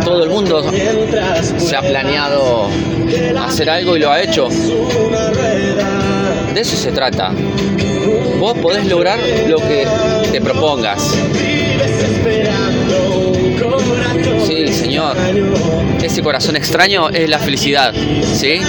Todo 0.03 0.23
el 0.23 0.29
mundo 0.29 0.63
se 1.57 1.75
ha 1.75 1.81
planeado 1.81 2.67
hacer 3.45 3.69
algo 3.69 3.95
y 3.95 3.99
lo 3.99 4.11
ha 4.11 4.21
hecho. 4.21 4.49
De 6.53 6.61
eso 6.61 6.75
se 6.75 6.91
trata. 6.91 7.31
Vos 8.39 8.57
podés 8.57 8.85
lograr 8.85 9.19
lo 9.47 9.57
que 9.57 9.87
te 10.31 10.41
propongas. 10.41 11.17
Sí, 14.45 14.67
señor. 14.67 15.17
Ese 16.01 16.21
corazón 16.21 16.55
extraño 16.55 17.09
es 17.09 17.29
la 17.29 17.39
felicidad. 17.39 17.93
¿Sí? 18.21 18.59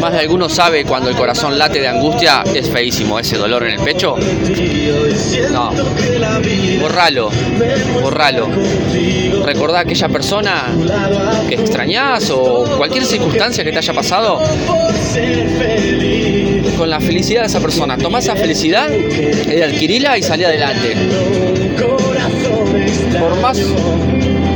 Más 0.00 0.12
de 0.12 0.20
alguno 0.20 0.48
sabe 0.48 0.84
cuando 0.84 1.10
el 1.10 1.16
corazón 1.16 1.58
late 1.58 1.80
de 1.80 1.88
angustia, 1.88 2.44
es 2.54 2.68
feísimo 2.68 3.18
ese 3.18 3.36
dolor 3.36 3.64
en 3.64 3.74
el 3.74 3.80
pecho. 3.80 4.16
No. 5.50 5.72
Borralo. 6.80 7.30
Borralo. 8.00 8.48
Recordá 9.44 9.78
a 9.78 9.82
aquella 9.82 10.08
persona 10.08 10.64
que 11.48 11.54
extrañás 11.54 12.30
o 12.30 12.64
cualquier 12.76 13.04
circunstancia 13.04 13.64
que 13.64 13.72
te 13.72 13.78
haya 13.78 13.92
pasado 13.92 14.40
la 16.92 17.00
felicidad 17.00 17.40
de 17.40 17.46
esa 17.46 17.58
persona. 17.58 17.96
Tomá 17.96 18.18
esa 18.18 18.36
felicidad, 18.36 18.86
eh, 18.92 19.64
adquirila 19.64 20.18
y 20.18 20.22
salí 20.22 20.44
adelante. 20.44 20.94
Por 23.18 23.40
más 23.40 23.58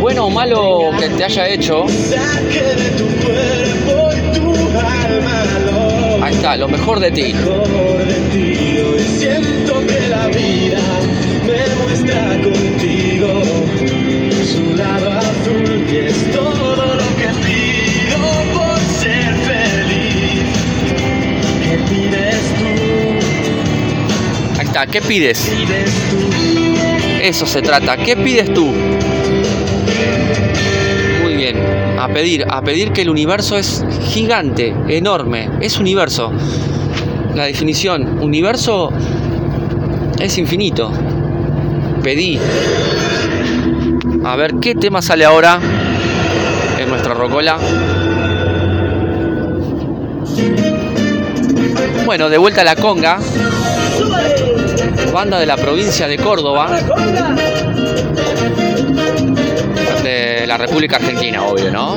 bueno 0.03 0.27
o 0.27 0.31
malo 0.31 0.91
que 1.01 1.09
te 1.09 1.25
haya 1.25 1.49
hecho, 1.49 1.87
ahí 6.23 6.35
está, 6.35 6.59
lo 6.59 6.69
mejor 6.69 7.01
de 7.01 7.11
ti. 7.11 7.35
Siento 9.19 9.87
que 9.87 10.09
la 10.09 10.27
vida 10.27 10.83
me 11.47 11.75
muestra 11.83 12.39
contigo 12.43 13.06
¿qué 24.85 25.01
pides? 25.01 25.51
Eso 27.23 27.47
se 27.47 27.63
trata. 27.63 27.97
¿Qué 27.97 28.15
pides 28.17 28.53
tú? 28.53 28.67
Muy 31.23 31.35
bien. 31.35 31.57
A 31.99 32.09
pedir, 32.09 32.45
a 32.49 32.61
pedir 32.61 32.93
que 32.93 33.01
el 33.03 33.09
universo 33.09 33.57
es 33.57 33.83
gigante, 34.11 34.75
enorme, 34.89 35.49
es 35.61 35.79
universo. 35.79 36.31
La 37.35 37.45
definición, 37.45 38.19
universo 38.21 38.93
es 40.19 40.37
infinito. 40.37 40.93
Pedí. 42.03 42.39
A 44.25 44.37
ver 44.37 44.57
qué 44.61 44.75
tema 44.75 45.01
sale 45.01 45.25
ahora 45.25 45.59
en 46.79 46.89
nuestra 46.91 47.15
rocola. 47.15 47.59
Bueno, 52.05 52.29
de 52.29 52.39
vuelta 52.39 52.61
a 52.61 52.65
la 52.65 52.77
conga, 52.77 53.19
banda 55.17 55.39
de 55.39 55.47
la 55.47 55.57
provincia 55.57 56.07
de 56.07 56.19
Córdoba, 56.19 56.79
de 60.03 60.47
la 60.47 60.59
República 60.59 60.97
Argentina, 60.97 61.43
obvio, 61.43 61.71
¿no? 61.71 61.97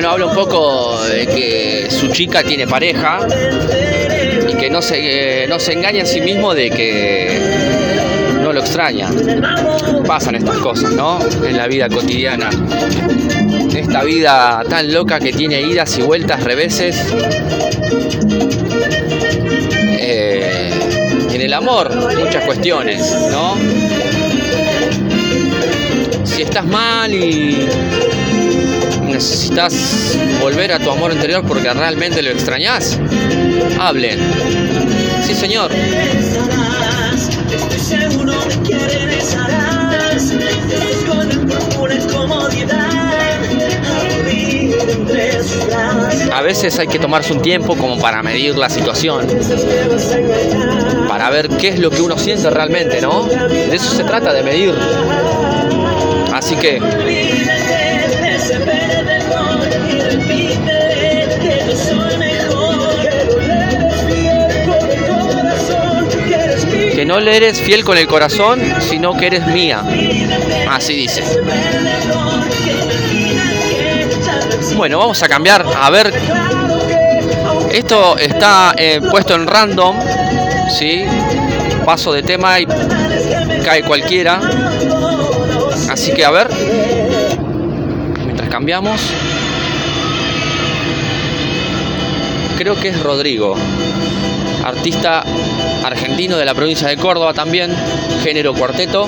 Bueno, 0.00 0.14
habla 0.14 0.26
un 0.28 0.34
poco 0.34 1.04
de 1.04 1.26
que 1.26 1.90
su 1.90 2.08
chica 2.08 2.42
tiene 2.42 2.66
pareja 2.66 3.18
y 4.48 4.54
que 4.56 4.70
no 4.70 4.80
se, 4.80 5.42
eh, 5.42 5.46
no 5.46 5.58
se 5.58 5.74
engaña 5.74 6.04
a 6.04 6.06
sí 6.06 6.22
mismo 6.22 6.54
de 6.54 6.70
que 6.70 7.38
no 8.42 8.50
lo 8.50 8.60
extraña. 8.60 9.10
Pasan 10.06 10.36
estas 10.36 10.56
cosas, 10.56 10.92
¿no? 10.92 11.18
En 11.46 11.54
la 11.54 11.66
vida 11.66 11.90
cotidiana. 11.90 12.48
Esta 13.76 14.02
vida 14.02 14.64
tan 14.70 14.90
loca 14.90 15.20
que 15.20 15.34
tiene 15.34 15.60
idas 15.60 15.98
y 15.98 16.00
vueltas, 16.00 16.44
reveses. 16.44 16.96
Eh, 19.98 20.70
en 21.30 21.40
el 21.42 21.52
amor, 21.52 21.94
muchas 22.16 22.46
cuestiones, 22.46 23.02
¿no? 23.30 23.54
Si 26.24 26.40
estás 26.40 26.64
mal 26.64 27.14
y 27.14 27.68
necesitas 29.10 30.18
volver 30.40 30.72
a 30.72 30.78
tu 30.78 30.90
amor 30.90 31.12
anterior 31.12 31.44
porque 31.46 31.72
realmente 31.72 32.22
lo 32.22 32.30
extrañas, 32.30 32.98
hablen. 33.78 34.18
Sí, 35.22 35.34
señor. 35.34 35.70
a 46.32 46.42
veces 46.42 46.78
hay 46.78 46.86
que 46.86 46.98
tomarse 46.98 47.32
un 47.32 47.42
tiempo 47.42 47.76
como 47.76 47.98
para 47.98 48.22
medir 48.22 48.56
la 48.56 48.70
situación, 48.70 49.26
para 51.06 51.28
ver 51.28 51.48
qué 51.48 51.68
es 51.68 51.78
lo 51.78 51.90
que 51.90 52.00
uno 52.00 52.16
siente 52.16 52.48
realmente, 52.48 53.00
¿no? 53.00 53.24
De 53.24 53.74
eso 53.74 53.94
se 53.94 54.04
trata, 54.04 54.32
de 54.32 54.42
medir. 54.42 54.74
Así 56.32 56.56
que 56.56 56.80
no 67.10 67.18
le 67.18 67.36
eres 67.36 67.60
fiel 67.60 67.84
con 67.84 67.98
el 67.98 68.06
corazón, 68.06 68.62
sino 68.78 69.16
que 69.16 69.26
eres 69.26 69.44
mía. 69.48 69.82
Así 70.70 70.94
dice. 70.94 71.24
Bueno, 74.76 75.00
vamos 75.00 75.20
a 75.20 75.28
cambiar, 75.28 75.66
a 75.76 75.90
ver, 75.90 76.14
esto 77.72 78.16
está 78.16 78.76
eh, 78.78 79.00
puesto 79.10 79.34
en 79.34 79.48
random, 79.48 79.98
¿sí? 80.78 81.04
Paso 81.84 82.12
de 82.12 82.22
tema 82.22 82.60
y 82.60 82.66
cae 83.64 83.82
cualquiera. 83.82 84.40
Así 85.90 86.14
que 86.14 86.24
a 86.24 86.30
ver, 86.30 86.48
mientras 88.24 88.48
cambiamos, 88.48 89.00
creo 92.56 92.76
que 92.76 92.90
es 92.90 93.02
Rodrigo, 93.02 93.56
artista 94.64 95.24
argentino 95.90 96.36
de 96.36 96.44
la 96.44 96.54
provincia 96.54 96.88
de 96.88 96.96
Córdoba 96.96 97.34
también, 97.34 97.74
género 98.22 98.54
cuarteto. 98.54 99.06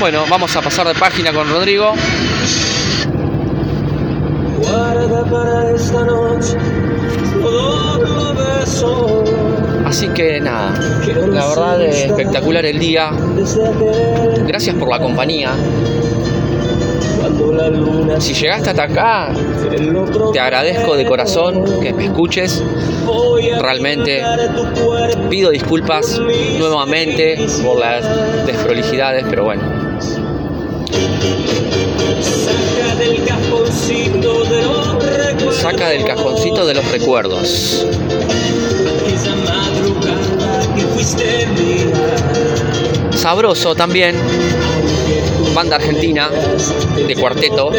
Bueno, 0.00 0.24
vamos 0.28 0.56
a 0.56 0.62
pasar 0.62 0.88
de 0.88 0.94
página 0.94 1.32
con 1.32 1.48
Rodrigo. 1.48 1.94
Así 9.84 10.08
que 10.08 10.40
nada, 10.40 10.74
la 11.30 11.48
verdad 11.48 11.84
es 11.84 12.04
espectacular 12.06 12.64
el 12.64 12.78
día. 12.78 13.10
Gracias 14.46 14.74
por 14.76 14.88
la 14.88 14.98
compañía. 14.98 15.54
Si 18.18 18.34
llegaste 18.34 18.70
hasta 18.70 18.84
acá, 18.84 19.32
te 20.32 20.40
agradezco 20.40 20.96
de 20.96 21.04
corazón 21.04 21.80
que 21.80 21.92
me 21.92 22.06
escuches. 22.06 22.62
Realmente 23.60 24.22
pido 25.28 25.50
disculpas 25.50 26.20
nuevamente 26.58 27.38
por 27.62 27.78
las 27.78 28.04
desprolijidades, 28.46 29.24
pero 29.28 29.44
bueno. 29.44 29.62
Saca 35.52 35.88
del 35.90 36.04
cajoncito 36.04 36.66
de 36.66 36.74
los 36.74 36.90
recuerdos. 36.90 37.86
Sabroso 43.14 43.74
también, 43.74 44.16
banda 45.54 45.76
argentina 45.76 46.28
de 47.06 47.14
cuarteto. 47.14 47.70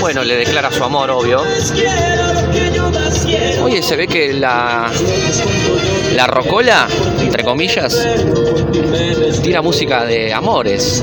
Bueno, 0.00 0.22
le 0.22 0.36
declara 0.36 0.70
su 0.70 0.84
amor, 0.84 1.10
obvio. 1.10 1.42
Oye, 3.64 3.82
se 3.82 3.96
ve 3.96 4.06
que 4.06 4.34
la, 4.34 4.90
la 6.14 6.26
rocola, 6.26 6.86
entre 7.18 7.42
comillas, 7.42 8.06
tira 9.42 9.62
música 9.62 10.04
de 10.04 10.34
amores, 10.34 11.02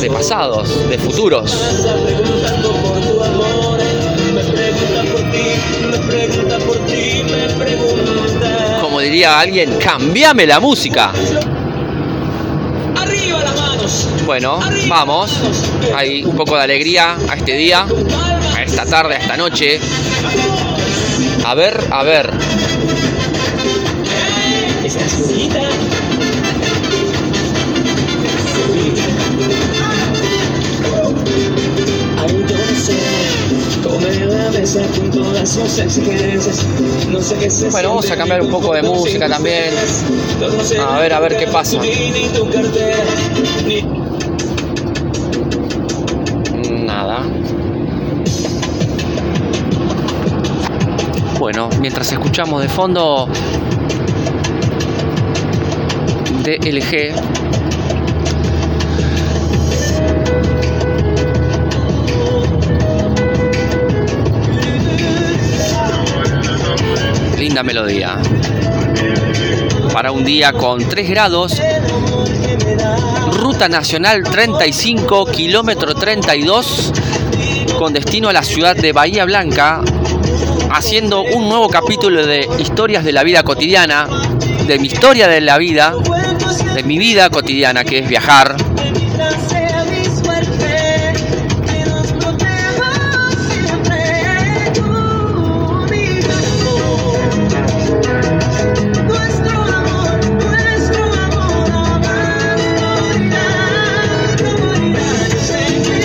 de 0.00 0.10
pasados, 0.10 0.88
de 0.88 0.96
futuros. 0.96 1.54
Como 8.80 9.00
diría 9.00 9.38
alguien, 9.38 9.76
cambiame 9.78 10.46
la 10.46 10.60
música. 10.60 11.12
Bueno, 14.24 14.58
vamos. 14.88 15.40
Hay 15.94 16.24
un 16.24 16.34
poco 16.34 16.56
de 16.56 16.62
alegría 16.62 17.16
a 17.28 17.36
este 17.36 17.52
día, 17.52 17.86
a 18.56 18.62
esta 18.62 18.84
tarde, 18.84 19.14
a 19.14 19.18
esta 19.18 19.36
noche. 19.36 19.78
A 21.46 21.54
ver, 21.54 21.78
a 21.92 22.02
ver. 22.02 22.28
Bueno, 37.70 37.88
vamos 37.90 38.10
a 38.10 38.16
cambiar 38.16 38.42
un 38.42 38.50
poco 38.50 38.74
de 38.74 38.82
música 38.82 39.28
también. 39.28 39.72
A 40.80 40.98
ver, 40.98 41.12
a 41.12 41.20
ver 41.20 41.36
qué 41.36 41.46
pasa. 41.46 41.80
Mientras 51.86 52.10
escuchamos 52.10 52.60
de 52.62 52.68
fondo 52.68 53.28
DLG. 56.42 57.14
Linda 67.38 67.62
melodía. 67.62 68.16
Para 69.92 70.10
un 70.10 70.24
día 70.24 70.52
con 70.52 70.80
3 70.88 71.08
grados, 71.08 71.62
Ruta 73.30 73.68
Nacional 73.68 74.24
35, 74.24 75.26
kilómetro 75.26 75.94
32, 75.94 76.92
con 77.78 77.92
destino 77.92 78.28
a 78.28 78.32
la 78.32 78.42
ciudad 78.42 78.74
de 78.74 78.92
Bahía 78.92 79.24
Blanca, 79.24 79.82
haciendo 80.70 81.22
un 81.22 81.48
nuevo 81.48 81.68
capítulo 81.68 82.26
de 82.26 82.48
historias 82.58 83.04
de 83.04 83.12
la 83.12 83.22
vida 83.22 83.42
cotidiana, 83.42 84.06
de 84.66 84.78
mi 84.78 84.88
historia 84.88 85.28
de 85.28 85.40
la 85.40 85.58
vida, 85.58 85.94
de 86.74 86.82
mi 86.82 86.98
vida 86.98 87.30
cotidiana, 87.30 87.84
que 87.84 88.00
es 88.00 88.08
viajar. 88.08 88.56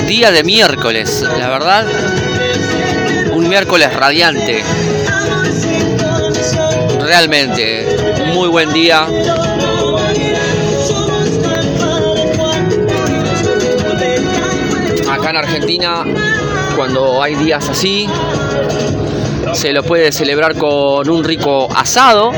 Día 0.07 0.31
de 0.31 0.43
miércoles, 0.43 1.23
la 1.39 1.49
verdad, 1.49 1.87
miércoles 3.51 3.93
radiante, 3.93 4.63
realmente, 7.01 7.85
muy 8.33 8.47
buen 8.47 8.71
día. 8.71 9.05
Acá 15.11 15.29
en 15.31 15.35
Argentina, 15.35 16.05
cuando 16.77 17.21
hay 17.21 17.35
días 17.35 17.67
así, 17.67 18.07
se 19.51 19.73
lo 19.73 19.83
puede 19.83 20.13
celebrar 20.13 20.55
con 20.55 21.09
un 21.09 21.21
rico 21.21 21.67
asado, 21.75 22.31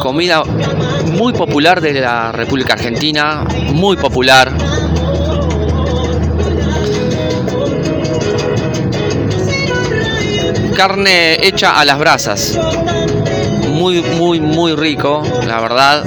comida 0.00 0.44
muy 0.44 1.32
popular 1.32 1.80
de 1.80 1.94
la 1.94 2.30
República 2.30 2.74
Argentina, 2.74 3.42
muy 3.72 3.96
popular. 3.96 4.67
Carne 10.78 11.44
hecha 11.44 11.72
a 11.72 11.84
las 11.84 11.98
brasas. 11.98 12.56
Muy, 13.68 14.00
muy, 14.00 14.38
muy 14.38 14.76
rico, 14.76 15.24
la 15.44 15.60
verdad. 15.60 16.04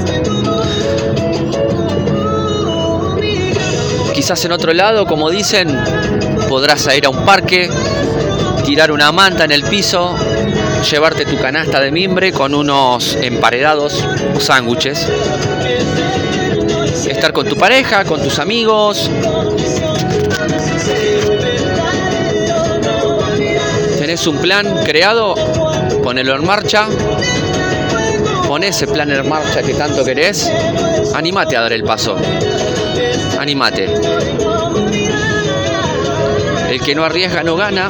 Quizás 4.13 4.45
en 4.45 4.53
otro 4.53 4.71
lado, 4.71 5.05
como 5.05 5.29
dicen, 5.29 5.77
podrás 6.47 6.87
ir 6.95 7.05
a 7.05 7.09
un 7.09 7.25
parque, 7.25 7.69
tirar 8.63 8.93
una 8.93 9.11
manta 9.11 9.43
en 9.43 9.51
el 9.51 9.63
piso, 9.63 10.15
llevarte 10.89 11.25
tu 11.25 11.37
canasta 11.37 11.81
de 11.81 11.91
mimbre 11.91 12.31
con 12.31 12.55
unos 12.55 13.15
emparedados 13.15 14.01
sándwiches, 14.39 15.05
estar 17.09 17.33
con 17.33 17.45
tu 17.45 17.57
pareja, 17.57 18.05
con 18.05 18.23
tus 18.23 18.39
amigos. 18.39 19.11
Tenés 24.11 24.27
un 24.27 24.39
plan 24.39 24.83
creado, 24.83 25.35
ponelo 26.03 26.35
en 26.35 26.45
marcha. 26.45 26.85
Pon 28.45 28.61
ese 28.61 28.85
plan 28.85 29.09
en 29.09 29.29
marcha 29.29 29.63
que 29.63 29.73
tanto 29.73 30.03
querés. 30.03 30.51
Animate 31.15 31.55
a 31.55 31.61
dar 31.61 31.71
el 31.71 31.85
paso. 31.85 32.17
Animate. 33.39 33.85
El 36.69 36.81
que 36.81 36.93
no 36.93 37.05
arriesga 37.05 37.41
no 37.43 37.55
gana. 37.55 37.89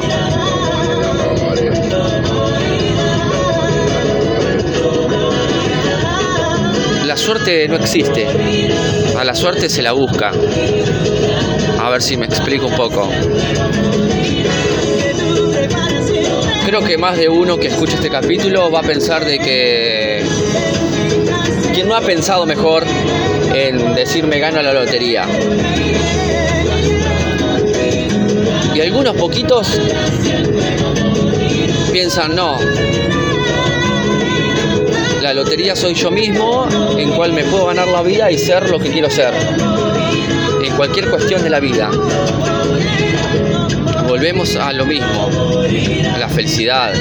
La 7.04 7.16
suerte 7.16 7.66
no 7.66 7.74
existe. 7.74 8.28
A 9.18 9.24
la 9.24 9.34
suerte 9.34 9.68
se 9.68 9.82
la 9.82 9.90
busca. 9.90 10.30
A 11.80 11.90
ver 11.90 12.00
si 12.00 12.16
me 12.16 12.26
explico 12.26 12.68
un 12.68 12.76
poco. 12.76 13.10
Creo 16.72 16.84
que 16.84 16.96
más 16.96 17.18
de 17.18 17.28
uno 17.28 17.58
que 17.58 17.66
escuche 17.66 17.96
este 17.96 18.08
capítulo 18.08 18.70
va 18.70 18.80
a 18.80 18.82
pensar 18.82 19.22
de 19.26 19.38
que 19.38 20.24
quien 21.74 21.86
no 21.86 21.94
ha 21.94 22.00
pensado 22.00 22.46
mejor 22.46 22.86
en 23.54 23.94
decir 23.94 24.26
me 24.26 24.38
gano 24.38 24.62
la 24.62 24.72
lotería. 24.72 25.26
Y 28.74 28.80
algunos 28.80 29.14
poquitos 29.16 29.78
piensan 31.92 32.34
no. 32.34 32.56
La 35.20 35.34
lotería 35.34 35.76
soy 35.76 35.92
yo 35.92 36.10
mismo, 36.10 36.66
en 36.96 37.10
cual 37.10 37.34
me 37.34 37.44
puedo 37.44 37.66
ganar 37.66 37.88
la 37.88 38.00
vida 38.00 38.30
y 38.30 38.38
ser 38.38 38.70
lo 38.70 38.78
que 38.78 38.90
quiero 38.90 39.10
ser. 39.10 39.34
En 40.64 40.74
cualquier 40.74 41.10
cuestión 41.10 41.42
de 41.42 41.50
la 41.50 41.60
vida. 41.60 41.90
Volvemos 44.06 44.56
a 44.56 44.72
lo 44.72 44.86
mismo, 44.86 45.30
a 46.14 46.18
la 46.18 46.28
felicidad. 46.28 46.92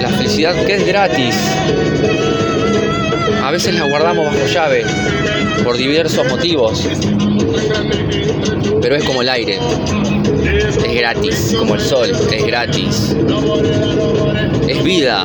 La 0.00 0.08
felicidad 0.10 0.54
que 0.66 0.74
es 0.74 0.86
gratis. 0.86 1.36
A 3.42 3.50
veces 3.50 3.74
la 3.74 3.84
guardamos 3.84 4.26
bajo 4.26 4.46
llave 4.46 4.84
por 5.64 5.76
diversos 5.76 6.28
motivos. 6.28 6.86
Pero 8.80 8.96
es 8.96 9.04
como 9.04 9.22
el 9.22 9.28
aire. 9.28 9.58
Es 10.84 10.94
gratis, 10.94 11.54
como 11.58 11.74
el 11.74 11.80
sol, 11.80 12.10
es 12.32 12.46
gratis. 12.46 13.16
Es 14.68 14.82
vida. 14.82 15.24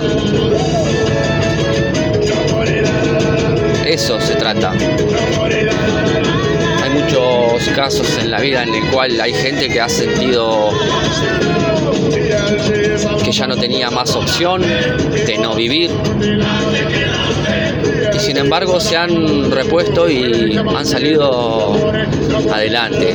Eso 3.85 4.19
se 4.19 4.35
trata. 4.35 4.73
Muchos 7.13 7.69
casos 7.75 8.17
en 8.17 8.31
la 8.31 8.39
vida 8.39 8.63
en 8.63 8.73
el 8.73 8.89
cual 8.89 9.21
hay 9.21 9.33
gente 9.33 9.69
que 9.69 9.79
ha 9.79 9.87
sentido 9.87 10.71
que 13.23 13.31
ya 13.31 13.45
no 13.45 13.55
tenía 13.55 13.91
más 13.91 14.15
opción 14.15 14.63
de 14.63 15.37
no 15.37 15.53
vivir. 15.53 15.91
Y 18.15 18.19
sin 18.19 18.37
embargo 18.37 18.79
se 18.79 18.97
han 18.97 19.51
repuesto 19.51 20.09
y 20.09 20.57
han 20.57 20.85
salido 20.87 21.75
adelante. 22.51 23.13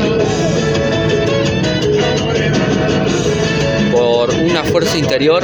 Por 3.91 4.31
una 4.31 4.63
fuerza 4.63 4.97
interior 4.97 5.43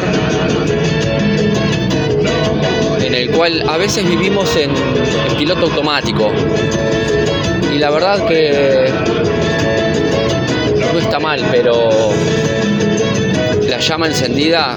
en 3.00 3.14
el 3.14 3.30
cual 3.32 3.68
a 3.68 3.76
veces 3.78 4.08
vivimos 4.08 4.54
en, 4.56 4.70
en 4.70 5.36
piloto 5.36 5.62
automático. 5.62 6.30
Y 7.74 7.78
la 7.78 7.90
verdad 7.90 8.24
que 8.28 8.88
no 10.92 10.98
está 11.00 11.18
mal, 11.18 11.44
pero 11.50 11.88
la 13.68 13.80
llama 13.80 14.06
encendida 14.06 14.76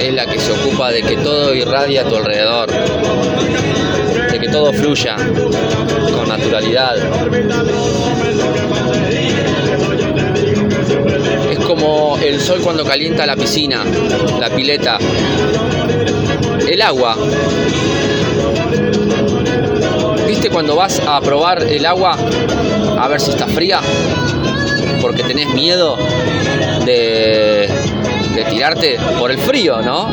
es 0.00 0.14
la 0.14 0.26
que 0.26 0.38
se 0.38 0.52
ocupa 0.52 0.92
de 0.92 1.02
que 1.02 1.16
todo 1.16 1.52
irradie 1.56 1.98
a 1.98 2.04
tu 2.04 2.14
alrededor, 2.14 2.70
de 4.30 4.38
que 4.38 4.48
todo 4.48 4.72
fluya 4.72 5.16
con 5.16 6.28
naturalidad. 6.28 6.94
Es 11.50 11.58
como 11.66 12.16
el 12.18 12.40
sol 12.40 12.60
cuando 12.62 12.84
calienta 12.84 13.26
la 13.26 13.34
piscina, 13.34 13.82
la 14.38 14.48
pileta, 14.50 14.98
el 16.68 16.80
agua. 16.80 17.16
¿Viste 20.62 20.74
cuando 20.74 20.76
vas 20.76 21.02
a 21.04 21.20
probar 21.20 21.60
el 21.64 21.84
agua 21.84 22.16
a 23.00 23.08
ver 23.08 23.20
si 23.20 23.32
está 23.32 23.48
fría? 23.48 23.80
Porque 25.00 25.24
tenés 25.24 25.52
miedo 25.54 25.96
de, 26.86 27.68
de 28.32 28.44
tirarte 28.48 28.96
por 29.18 29.32
el 29.32 29.38
frío, 29.38 29.82
¿no? 29.82 30.06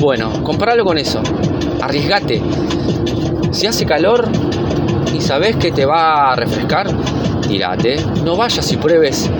Bueno, 0.00 0.42
comparalo 0.42 0.82
con 0.86 0.96
eso. 0.96 1.20
Arriesgate. 1.82 2.40
Si 3.50 3.66
hace 3.66 3.84
calor 3.84 4.30
y 5.14 5.20
sabes 5.20 5.56
que 5.56 5.72
te 5.72 5.84
va 5.84 6.32
a 6.32 6.36
refrescar, 6.36 6.88
tirate. 7.46 7.98
No 8.24 8.34
vayas 8.34 8.72
y 8.72 8.78
pruebes 8.78 9.30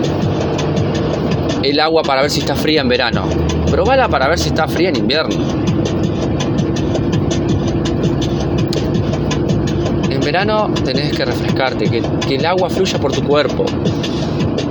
el 1.63 1.79
agua 1.79 2.03
para 2.03 2.21
ver 2.21 2.29
si 2.29 2.41
está 2.41 2.55
fría 2.55 2.81
en 2.81 2.89
verano. 2.89 3.27
Probala 3.71 4.07
para 4.07 4.27
ver 4.27 4.37
si 4.37 4.49
está 4.49 4.67
fría 4.67 4.89
en 4.89 4.97
invierno. 4.97 5.76
Verano 10.27 10.69
tenés 10.83 11.15
que 11.15 11.23
refrescarte, 11.23 11.89
que, 11.89 12.01
que 12.27 12.35
el 12.35 12.45
agua 12.45 12.69
fluya 12.69 12.99
por 12.99 13.13
tu 13.13 13.23
cuerpo, 13.23 13.63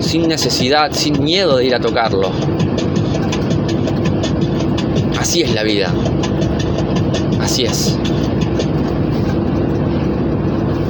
sin 0.01 0.29
necesidad, 0.29 0.93
sin 0.93 1.25
miedo 1.25 1.57
de 1.57 1.65
ir 1.65 1.75
a 1.75 1.81
tocarlo. 1.81 2.31
Así 5.19 5.41
es 5.41 5.55
la 5.55 5.63
vida. 5.63 5.91
Así 7.41 7.65
es. 7.65 7.99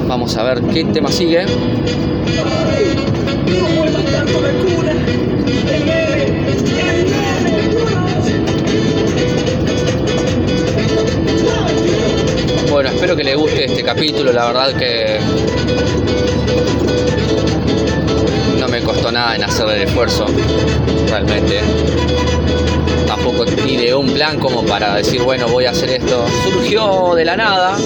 Vamos 0.05 0.35
a 0.35 0.43
ver 0.43 0.61
qué 0.73 0.83
tema 0.83 1.13
sigue. 1.13 1.45
Espero 12.87 13.15
que 13.15 13.23
le 13.23 13.35
guste 13.35 13.65
este 13.65 13.83
capítulo, 13.83 14.31
la 14.31 14.45
verdad 14.47 14.73
que 14.73 15.19
no 18.59 18.67
me 18.67 18.81
costó 18.81 19.11
nada 19.11 19.35
en 19.35 19.43
hacer 19.43 19.69
el 19.69 19.81
esfuerzo, 19.83 20.25
realmente. 21.09 21.59
Tampoco 23.05 23.45
tiré 23.45 23.93
un 23.93 24.11
plan 24.13 24.39
como 24.39 24.65
para 24.65 24.95
decir, 24.95 25.21
bueno, 25.21 25.47
voy 25.47 25.65
a 25.65 25.71
hacer 25.71 25.89
esto. 25.89 26.25
Surgió 26.43 27.13
de 27.15 27.25
la 27.25 27.35
nada. 27.35 27.77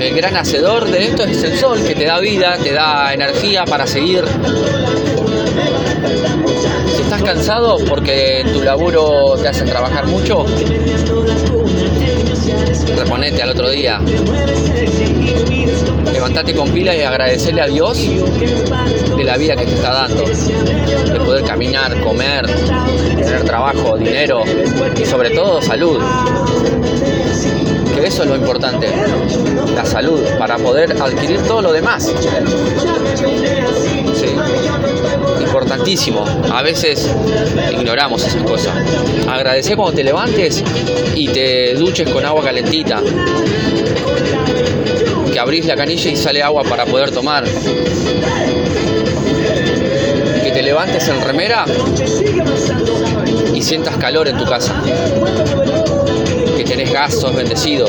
El 0.00 0.14
gran 0.14 0.36
hacedor 0.36 0.88
de 0.90 1.04
esto 1.04 1.24
es 1.24 1.42
el 1.42 1.58
sol, 1.58 1.82
que 1.84 1.94
te 1.94 2.04
da 2.04 2.20
vida, 2.20 2.56
te 2.62 2.72
da 2.72 3.12
energía 3.12 3.64
para 3.64 3.86
seguir. 3.86 4.24
Cansado 7.26 7.78
porque 7.88 8.44
tu 8.52 8.62
laburo 8.62 9.34
te 9.34 9.48
hacen 9.48 9.68
trabajar 9.68 10.06
mucho, 10.06 10.46
reponete 12.96 13.42
al 13.42 13.50
otro 13.50 13.68
día. 13.68 14.00
Levantate 16.12 16.54
con 16.54 16.70
pila 16.70 16.94
y 16.94 17.02
agradecerle 17.02 17.62
a 17.62 17.66
Dios 17.66 17.98
de 19.16 19.24
la 19.24 19.36
vida 19.36 19.56
que 19.56 19.66
te 19.66 19.74
está 19.74 19.92
dando. 19.92 20.22
De 20.22 21.18
poder 21.18 21.44
caminar, 21.44 22.00
comer, 22.00 22.46
tener 22.46 23.42
trabajo, 23.42 23.98
dinero 23.98 24.44
y 24.96 25.04
sobre 25.04 25.30
todo 25.30 25.60
salud. 25.60 25.98
Eso 28.16 28.22
es 28.22 28.30
lo 28.30 28.36
importante, 28.36 28.88
la 29.74 29.84
salud, 29.84 30.22
para 30.38 30.56
poder 30.56 30.90
adquirir 31.02 31.42
todo 31.42 31.60
lo 31.60 31.70
demás. 31.70 32.10
Importantísimo. 35.38 36.24
A 36.50 36.62
veces 36.62 37.14
ignoramos 37.70 38.26
esas 38.26 38.42
cosas. 38.44 38.74
Agradecer 39.28 39.76
cuando 39.76 39.96
te 39.96 40.02
levantes 40.02 40.64
y 41.14 41.28
te 41.28 41.74
duches 41.74 42.08
con 42.08 42.24
agua 42.24 42.42
calentita. 42.42 43.02
Que 45.30 45.38
abrís 45.38 45.66
la 45.66 45.76
canilla 45.76 46.10
y 46.10 46.16
sale 46.16 46.42
agua 46.42 46.62
para 46.62 46.86
poder 46.86 47.10
tomar. 47.10 47.44
Que 50.42 50.50
te 50.52 50.62
levantes 50.62 51.06
en 51.08 51.20
remera 51.20 51.66
y 53.52 53.60
sientas 53.60 53.98
calor 53.98 54.26
en 54.26 54.38
tu 54.38 54.46
casa. 54.46 54.74
Tenés 56.76 56.92
gas, 56.92 57.14
sos 57.14 57.34
bendecido. 57.34 57.86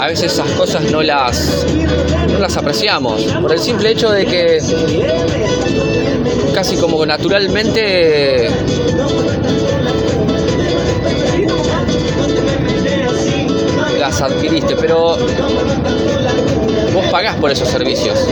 A 0.00 0.08
veces 0.08 0.32
esas 0.32 0.50
cosas 0.50 0.82
no 0.90 1.00
las, 1.00 1.64
no 2.28 2.40
las 2.40 2.56
apreciamos. 2.56 3.22
Por 3.22 3.52
el 3.52 3.60
simple 3.60 3.90
hecho 3.90 4.10
de 4.10 4.26
que 4.26 4.58
casi 6.52 6.76
como 6.76 7.06
naturalmente 7.06 8.50
las 14.00 14.22
adquiriste, 14.22 14.74
pero 14.74 15.16
vos 16.92 17.06
pagás 17.12 17.36
por 17.36 17.52
esos 17.52 17.68
servicios. 17.68 18.26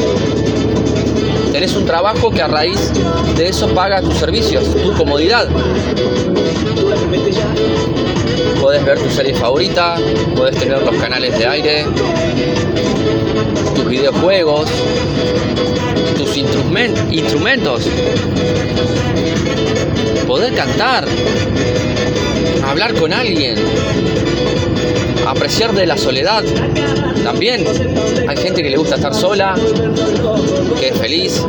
Tenés 1.52 1.76
un 1.76 1.86
trabajo 1.86 2.32
que 2.32 2.42
a 2.42 2.48
raíz 2.48 2.90
de 3.36 3.48
eso 3.48 3.68
paga 3.68 4.02
tus 4.02 4.14
servicios, 4.14 4.64
tu 4.82 4.92
comodidad. 4.94 5.48
Podés 8.76 8.84
ver 8.84 8.98
tu 8.98 9.10
serie 9.10 9.34
favorita, 9.34 9.96
podés 10.36 10.54
tener 10.56 10.82
los 10.82 10.94
canales 10.96 11.38
de 11.38 11.46
aire, 11.46 11.86
tus 13.74 13.88
videojuegos, 13.88 14.68
tus 16.18 16.36
instrumen- 16.36 16.94
instrumentos, 17.10 17.84
poder 20.26 20.52
cantar, 20.54 21.06
hablar 22.68 22.92
con 22.96 23.14
alguien, 23.14 23.54
apreciar 25.26 25.72
de 25.72 25.86
la 25.86 25.96
soledad. 25.96 26.44
También 27.24 27.64
hay 28.28 28.36
gente 28.36 28.62
que 28.62 28.68
le 28.68 28.76
gusta 28.76 28.96
estar 28.96 29.14
sola, 29.14 29.54
que 30.78 30.88
es 30.88 30.98
feliz. 30.98 31.46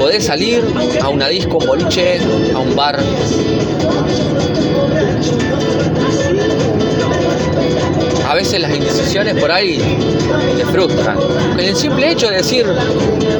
Podés 0.00 0.24
salir 0.24 0.64
a 1.02 1.10
una 1.10 1.28
disco, 1.28 1.58
un 1.58 1.66
boliche, 1.66 2.18
a 2.54 2.58
un 2.58 2.74
bar. 2.74 2.98
A 8.26 8.34
veces 8.34 8.62
las 8.62 8.74
indecisiones 8.74 9.34
por 9.38 9.52
ahí 9.52 9.78
te 10.56 10.64
frustran. 10.64 11.18
El 11.58 11.76
simple 11.76 12.12
hecho 12.12 12.30
de 12.30 12.38
decir, 12.38 12.64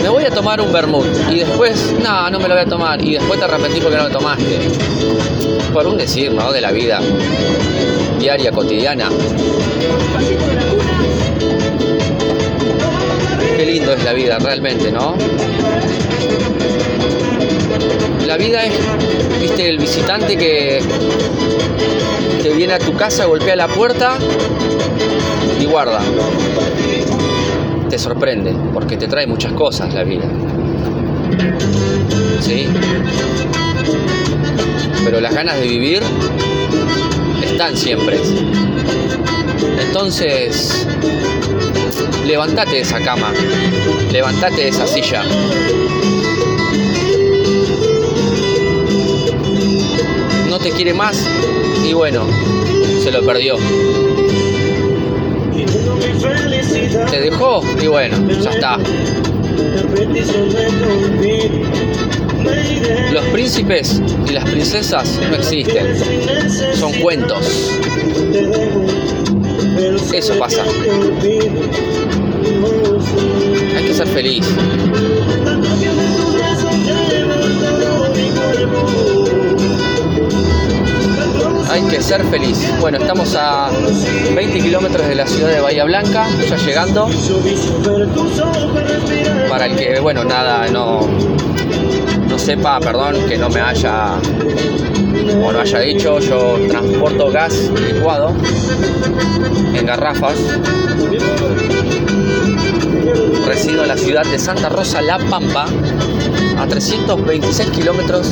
me 0.02 0.08
voy 0.10 0.24
a 0.24 0.30
tomar 0.30 0.60
un 0.60 0.70
vermut 0.70 1.06
y 1.30 1.38
después, 1.38 1.94
no, 2.02 2.28
no 2.28 2.38
me 2.38 2.46
lo 2.46 2.54
voy 2.54 2.64
a 2.64 2.66
tomar 2.66 3.02
y 3.02 3.14
después 3.14 3.38
te 3.38 3.46
arrepentís 3.46 3.82
porque 3.82 3.96
no 3.96 4.08
lo 4.08 4.10
tomaste. 4.10 4.58
Por 5.72 5.86
un 5.86 5.96
decir, 5.96 6.30
¿no? 6.30 6.52
De 6.52 6.60
la 6.60 6.72
vida 6.72 7.00
diaria, 8.18 8.52
cotidiana. 8.52 9.08
Qué 13.56 13.64
lindo 13.64 13.94
es 13.94 14.04
la 14.04 14.12
vida 14.12 14.38
realmente, 14.38 14.92
¿no? 14.92 15.16
La 18.26 18.36
vida 18.36 18.64
es, 18.64 18.72
viste, 19.40 19.68
el 19.68 19.78
visitante 19.78 20.36
que, 20.36 20.80
que 22.42 22.50
viene 22.50 22.74
a 22.74 22.78
tu 22.78 22.94
casa, 22.94 23.24
golpea 23.24 23.56
la 23.56 23.66
puerta 23.68 24.18
y 25.60 25.64
guarda. 25.66 26.00
Te 27.88 27.98
sorprende, 27.98 28.54
porque 28.72 28.96
te 28.96 29.08
trae 29.08 29.26
muchas 29.26 29.52
cosas 29.52 29.92
la 29.92 30.04
vida. 30.04 30.24
¿Sí? 32.40 32.68
Pero 35.04 35.20
las 35.20 35.34
ganas 35.34 35.58
de 35.58 35.66
vivir 35.66 36.02
están 37.42 37.76
siempre. 37.76 38.20
Entonces, 39.80 40.86
levántate 42.24 42.76
de 42.76 42.80
esa 42.80 43.00
cama, 43.00 43.32
levántate 44.12 44.62
de 44.62 44.68
esa 44.68 44.86
silla. 44.86 45.22
No 50.48 50.58
te 50.58 50.70
quiere 50.70 50.94
más 50.94 51.26
y 51.84 51.92
bueno, 51.92 52.26
se 53.02 53.10
lo 53.10 53.24
perdió. 53.24 53.56
Te 57.10 57.20
dejó 57.20 57.62
y 57.80 57.86
bueno, 57.86 58.16
ya 58.40 58.50
está. 58.50 58.78
Los 63.12 63.24
príncipes 63.26 64.00
y 64.28 64.32
las 64.32 64.44
princesas 64.44 65.20
no 65.28 65.36
existen, 65.36 65.96
son 66.74 66.92
cuentos. 67.00 67.80
Eso 69.80 70.38
pasa. 70.38 70.62
Hay 73.76 73.84
que 73.84 73.94
ser 73.94 74.06
feliz. 74.08 74.46
Hay 81.70 81.82
que 81.84 82.02
ser 82.02 82.22
feliz. 82.24 82.58
Bueno, 82.80 82.98
estamos 82.98 83.34
a 83.34 83.70
20 84.34 84.60
kilómetros 84.60 85.08
de 85.08 85.14
la 85.14 85.26
ciudad 85.26 85.48
de 85.48 85.60
Bahía 85.60 85.84
Blanca, 85.84 86.26
ya 86.46 86.56
llegando. 86.58 87.08
Para 89.48 89.64
el 89.64 89.76
que, 89.76 89.98
bueno, 90.00 90.24
nada, 90.24 90.68
no, 90.68 91.08
no 92.28 92.38
sepa, 92.38 92.80
perdón, 92.80 93.16
que 93.26 93.38
no 93.38 93.48
me 93.48 93.60
haya 93.60 94.18
o 95.38 95.52
no 95.52 95.60
haya 95.60 95.78
dicho, 95.80 96.18
yo 96.18 96.58
transporto 96.68 97.30
gas 97.30 97.54
licuado 97.88 98.32
en 99.74 99.86
garrafas. 99.86 100.36
Resido 103.46 103.82
en 103.82 103.88
la 103.88 103.96
ciudad 103.96 104.24
de 104.24 104.38
Santa 104.38 104.68
Rosa 104.68 105.02
La 105.02 105.18
Pampa, 105.18 105.66
a 106.58 106.66
326 106.66 107.70
kilómetros 107.70 108.30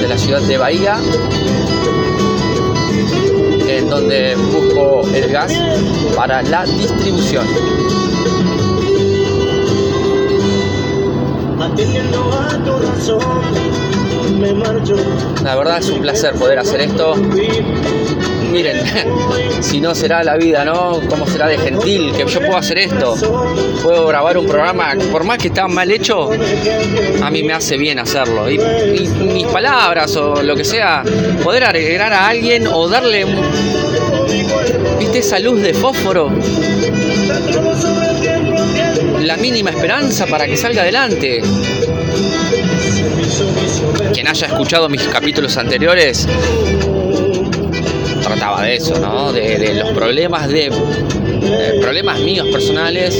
de 0.00 0.08
la 0.08 0.18
ciudad 0.18 0.40
de 0.42 0.58
Bahía, 0.58 0.96
en 3.68 3.88
donde 3.88 4.36
busco 4.36 5.02
el 5.14 5.30
gas 5.30 5.52
para 6.14 6.42
la 6.42 6.64
distribución. 6.64 7.46
Atendiendo 11.60 12.32
a 12.32 12.64
tu 12.64 12.78
razón. 12.78 13.75
La 15.42 15.56
verdad 15.56 15.78
es 15.78 15.88
un 15.88 16.00
placer 16.00 16.34
poder 16.34 16.58
hacer 16.58 16.80
esto. 16.80 17.14
Miren, 18.50 18.80
si 19.60 19.80
no 19.80 19.94
será 19.94 20.22
la 20.22 20.36
vida, 20.36 20.64
¿no? 20.64 21.00
¿Cómo 21.08 21.26
será 21.26 21.46
de 21.48 21.58
gentil 21.58 22.12
que 22.12 22.26
yo 22.26 22.40
puedo 22.40 22.56
hacer 22.56 22.78
esto? 22.78 23.14
Puedo 23.82 24.06
grabar 24.06 24.38
un 24.38 24.46
programa, 24.46 24.94
por 25.12 25.24
más 25.24 25.38
que 25.38 25.48
está 25.48 25.68
mal 25.68 25.90
hecho, 25.90 26.30
a 27.22 27.30
mí 27.30 27.42
me 27.42 27.52
hace 27.52 27.76
bien 27.76 27.98
hacerlo. 27.98 28.50
Y, 28.50 28.58
mis 28.58 29.46
palabras 29.46 30.16
o 30.16 30.42
lo 30.42 30.56
que 30.56 30.64
sea, 30.64 31.02
poder 31.42 31.64
alegrar 31.64 32.12
a 32.12 32.28
alguien 32.28 32.66
o 32.66 32.88
darle, 32.88 33.26
¿viste 34.98 35.18
esa 35.18 35.38
luz 35.38 35.60
de 35.60 35.74
fósforo? 35.74 36.30
La 39.20 39.36
mínima 39.36 39.70
esperanza 39.70 40.26
para 40.26 40.46
que 40.46 40.56
salga 40.56 40.82
adelante. 40.82 41.42
Quien 44.16 44.28
haya 44.28 44.46
escuchado 44.46 44.88
mis 44.88 45.02
capítulos 45.02 45.58
anteriores 45.58 46.26
trataba 48.22 48.62
de 48.62 48.76
eso, 48.76 48.98
¿no? 48.98 49.30
De, 49.30 49.74
los 49.74 49.90
problemas 49.90 50.48
de 50.48 50.68
eh, 50.68 51.78
problemas 51.82 52.18
míos 52.20 52.46
personales. 52.50 53.14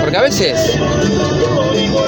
Porque 0.00 0.16
a 0.16 0.22
veces 0.22 0.78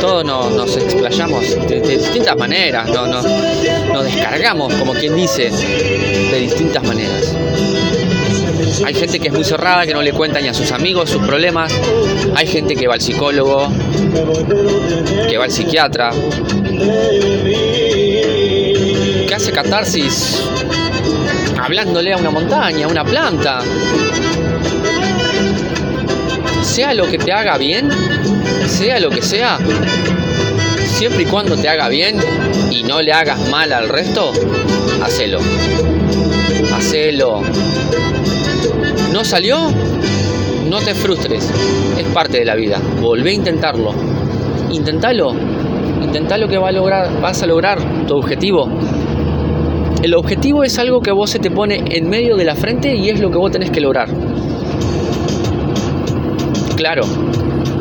todos 0.00 0.24
nos, 0.24 0.50
nos 0.52 0.74
explayamos 0.78 1.44
de, 1.68 1.82
distintas 1.82 2.38
maneras, 2.38 2.88
no, 2.88 3.06
no- 3.06 3.22
nos 3.92 4.04
descargamos, 4.06 4.72
como 4.72 4.94
quien 4.94 5.14
dice, 5.14 5.50
de 5.50 6.38
distintas 6.40 6.82
maneras. 6.84 7.36
Hay 8.86 8.94
gente 8.94 9.20
que 9.20 9.28
es 9.28 9.34
muy 9.34 9.44
cerrada, 9.44 9.84
que 9.84 9.92
no 9.92 10.00
le 10.00 10.14
cuenta 10.14 10.40
ni 10.40 10.48
a 10.48 10.54
sus 10.54 10.72
amigos 10.72 11.10
sus 11.10 11.22
problemas. 11.22 11.70
Hay 12.34 12.46
gente 12.46 12.74
que 12.74 12.88
va 12.88 12.94
al 12.94 13.02
psicólogo, 13.02 13.68
que 15.28 15.36
va 15.36 15.44
al 15.44 15.50
psiquiatra, 15.50 16.10
que 19.26 19.34
hace 19.34 19.52
catarsis 19.52 20.42
hablándole 21.60 22.12
a 22.12 22.16
una 22.16 22.30
montaña, 22.30 22.86
a 22.86 22.88
una 22.88 23.04
planta. 23.04 23.60
Sea 26.62 26.94
lo 26.94 27.06
que 27.06 27.18
te 27.18 27.32
haga 27.32 27.58
bien, 27.58 27.90
sea 28.66 29.00
lo 29.00 29.10
que 29.10 29.22
sea, 29.22 29.58
Siempre 31.02 31.22
y 31.22 31.26
cuando 31.26 31.56
te 31.56 31.68
haga 31.68 31.88
bien 31.88 32.16
y 32.70 32.84
no 32.84 33.02
le 33.02 33.12
hagas 33.12 33.48
mal 33.48 33.72
al 33.72 33.88
resto, 33.88 34.32
hacelo. 35.02 35.40
Hacelo. 36.72 37.42
¿No 39.12 39.24
salió? 39.24 39.72
No 40.68 40.78
te 40.80 40.94
frustres. 40.94 41.50
Es 41.98 42.06
parte 42.14 42.38
de 42.38 42.44
la 42.44 42.54
vida. 42.54 42.80
Volvé 43.00 43.30
a 43.30 43.32
intentarlo. 43.32 43.94
Intentalo. 44.70 45.34
Intentalo 46.12 46.46
que 46.46 46.58
va 46.58 46.68
a 46.68 46.72
lograr, 46.72 47.22
vas 47.22 47.42
a 47.42 47.46
lograr 47.46 47.78
tu 48.06 48.18
objetivo. 48.18 48.68
El 50.02 50.12
objetivo 50.14 50.62
es 50.62 50.78
algo 50.78 51.00
que 51.00 51.10
vos 51.10 51.30
se 51.30 51.38
te 51.38 51.50
pone 51.50 51.82
en 51.86 52.10
medio 52.10 52.36
de 52.36 52.44
la 52.44 52.54
frente 52.54 52.94
y 52.94 53.08
es 53.08 53.18
lo 53.18 53.30
que 53.30 53.38
vos 53.38 53.50
tenés 53.50 53.70
que 53.70 53.80
lograr. 53.80 54.10
Claro, 56.76 57.04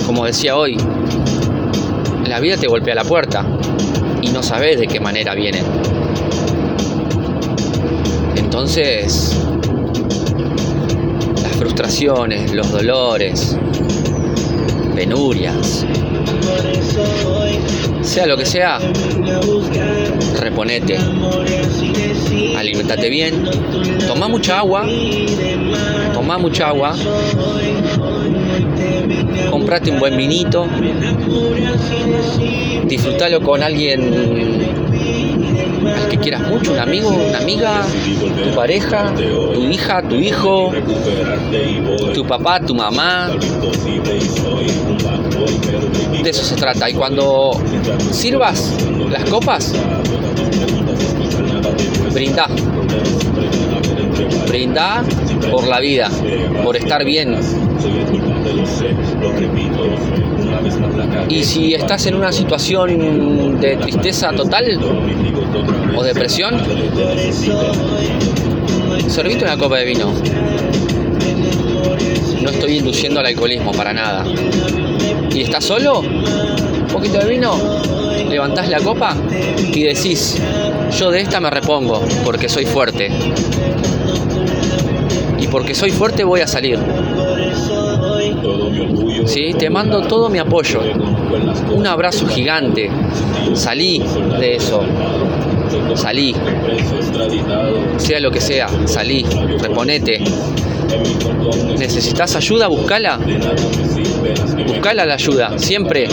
como 0.06 0.24
decía 0.24 0.56
hoy, 0.56 0.78
la 2.26 2.40
vida 2.40 2.56
te 2.56 2.68
golpea 2.68 2.96
la 2.96 3.04
puerta 3.04 3.46
y 4.22 4.30
no 4.30 4.42
sabes 4.42 4.80
de 4.80 4.88
qué 4.88 5.02
manera 5.02 5.36
viene. 5.36 5.62
Entonces, 8.38 9.46
las 11.44 11.52
frustraciones, 11.58 12.54
los 12.54 12.72
dolores, 12.72 13.58
penurias, 14.96 15.86
sea 18.02 18.26
lo 18.26 18.38
que 18.38 18.46
sea, 18.46 18.80
reponete, 20.40 20.98
alimentate 22.58 23.10
bien, 23.10 23.44
toma 24.08 24.28
mucha 24.28 24.60
agua, 24.60 24.86
toma 26.14 26.38
mucha 26.38 26.70
agua, 26.70 26.96
comprate 29.50 29.92
un 29.92 30.00
buen 30.00 30.18
vinito, 30.18 30.68
disfrútalo 32.86 33.42
con 33.42 33.62
alguien 33.64 34.72
al 35.96 36.08
que 36.10 36.18
quieras 36.18 36.42
mucho, 36.48 36.74
un 36.74 36.80
amigo, 36.80 37.10
una 37.10 37.40
amiga, 37.40 37.86
tu 38.44 38.56
pareja, 38.56 39.14
tu 39.16 39.64
hija, 39.66 40.02
tu 40.08 40.16
hijo, 40.16 40.72
tu 42.14 42.26
papá, 42.26 42.60
tu 42.60 42.76
mamá. 42.76 43.30
De 46.24 46.30
eso 46.30 46.44
se 46.44 46.56
trata. 46.56 46.90
Y 46.90 46.94
cuando 46.94 47.52
sirvas 48.12 48.74
las 49.10 49.30
copas, 49.30 49.74
brinda. 52.14 52.48
Brinda 54.48 55.04
por 55.50 55.68
la 55.68 55.80
vida, 55.80 56.10
por 56.64 56.76
estar 56.76 57.04
bien. 57.06 57.38
Y 61.30 61.44
si 61.44 61.74
estás 61.74 62.06
en 62.06 62.16
una 62.16 62.32
situación 62.32 63.60
de 63.60 63.78
tristeza 63.78 64.32
total 64.34 64.80
o 65.96 66.04
depresión, 66.04 66.60
servite 69.08 69.46
una 69.46 69.58
copa 69.58 69.78
de 69.78 69.86
vino. 69.86 70.14
No 72.42 72.50
estoy 72.50 72.78
induciendo 72.78 73.20
al 73.20 73.28
alcoholismo 73.28 73.72
para 73.72 73.94
nada. 73.94 74.26
¿Y 75.34 75.42
estás 75.42 75.64
solo? 75.64 76.00
Un 76.00 76.88
poquito 76.92 77.20
de 77.20 77.26
vino, 77.26 77.56
levantás 78.30 78.70
la 78.70 78.80
copa 78.80 79.16
y 79.74 79.84
decís, 79.84 80.42
yo 80.98 81.12
de 81.12 81.22
esta 81.22 81.40
me 81.40 81.50
repongo 81.50 82.02
porque 82.24 82.50
soy 82.50 82.66
fuerte. 82.66 83.10
Y 85.40 85.48
porque 85.48 85.74
soy 85.74 85.92
fuerte 85.92 86.24
voy 86.24 86.42
a 86.42 86.48
salir. 86.48 86.80
¿Sí? 89.26 89.54
Te 89.58 89.70
mando 89.70 90.02
todo 90.02 90.30
mi 90.30 90.40
apoyo. 90.40 90.82
Un 91.74 91.88
abrazo 91.88 92.28
gigante. 92.28 92.90
Salí 93.54 94.04
de 94.40 94.56
eso. 94.56 94.82
Salí. 95.96 96.36
Sea 97.98 98.20
lo 98.20 98.32
que 98.32 98.42
sea, 98.42 98.68
salí. 98.86 99.24
Reponete. 99.60 100.22
¿Necesitas 101.78 102.36
ayuda? 102.36 102.68
Buscala. 102.68 103.20
Buscala 104.68 105.06
la 105.06 105.14
ayuda. 105.16 105.58
Siempre. 105.58 106.08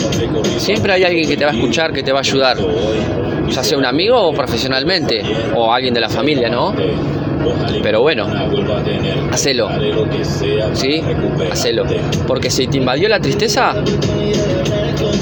Siempre 0.59 0.93
hay 0.93 1.05
alguien 1.05 1.29
que 1.29 1.37
te 1.37 1.45
va 1.45 1.51
a 1.51 1.55
escuchar, 1.55 1.93
que 1.93 2.03
te 2.03 2.13
va 2.13 2.19
a 2.19 2.23
ayudar. 2.23 2.57
Ya 3.51 3.63
sea 3.63 3.79
un 3.79 3.87
amigo 3.87 4.21
o 4.21 4.33
profesionalmente. 4.33 5.23
O 5.55 5.73
alguien 5.73 5.95
de 5.95 6.01
la 6.01 6.09
familia, 6.09 6.49
¿no? 6.49 6.75
Pero 7.83 8.03
bueno, 8.03 8.27
hacelo. 9.31 9.69
¿Sí? 10.75 11.03
Hacelo. 11.51 11.85
Porque 12.27 12.51
si 12.51 12.67
te 12.67 12.79
invadió 12.79 13.09
la 13.09 13.21
tristeza, 13.21 13.75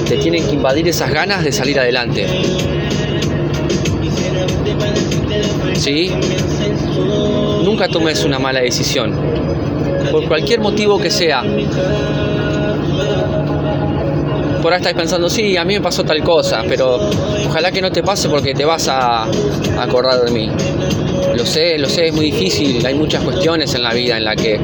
te 0.09 0.17
tienen 0.17 0.47
que 0.47 0.55
invadir 0.55 0.89
esas 0.89 1.13
ganas 1.13 1.45
de 1.45 1.53
salir 1.53 1.79
adelante. 1.79 2.27
¿Sí? 5.75 6.11
Nunca 7.63 7.89
tomes 7.89 8.25
una 8.25 8.39
mala 8.39 8.61
decisión. 8.61 9.15
Por 10.11 10.27
cualquier 10.29 10.61
motivo 10.61 10.99
que 10.99 11.11
sea. 11.11 11.43
Por 14.63 14.73
ahí 14.73 14.79
estás 14.79 14.95
pensando, 14.95 15.29
sí, 15.29 15.57
a 15.57 15.65
mí 15.65 15.75
me 15.75 15.81
pasó 15.81 16.03
tal 16.05 16.23
cosa, 16.25 16.65
pero 16.69 16.99
ojalá 17.47 17.71
que 17.71 17.81
no 17.81 17.91
te 17.91 18.03
pase 18.03 18.29
porque 18.29 18.53
te 18.53 18.65
vas 18.65 18.89
a 18.89 19.27
acordar 19.79 20.21
de 20.25 20.31
mí. 20.33 20.51
Lo 21.37 21.45
sé, 21.45 21.79
lo 21.79 21.89
sé, 21.89 22.09
es 22.09 22.15
muy 22.15 22.27
difícil, 22.31 22.85
hay 22.85 22.95
muchas 22.95 23.23
cuestiones 23.23 23.75
en 23.75 23.83
la 23.83 23.93
vida 23.93 24.17
en 24.17 24.25
la 24.25 24.35
que 24.35 24.59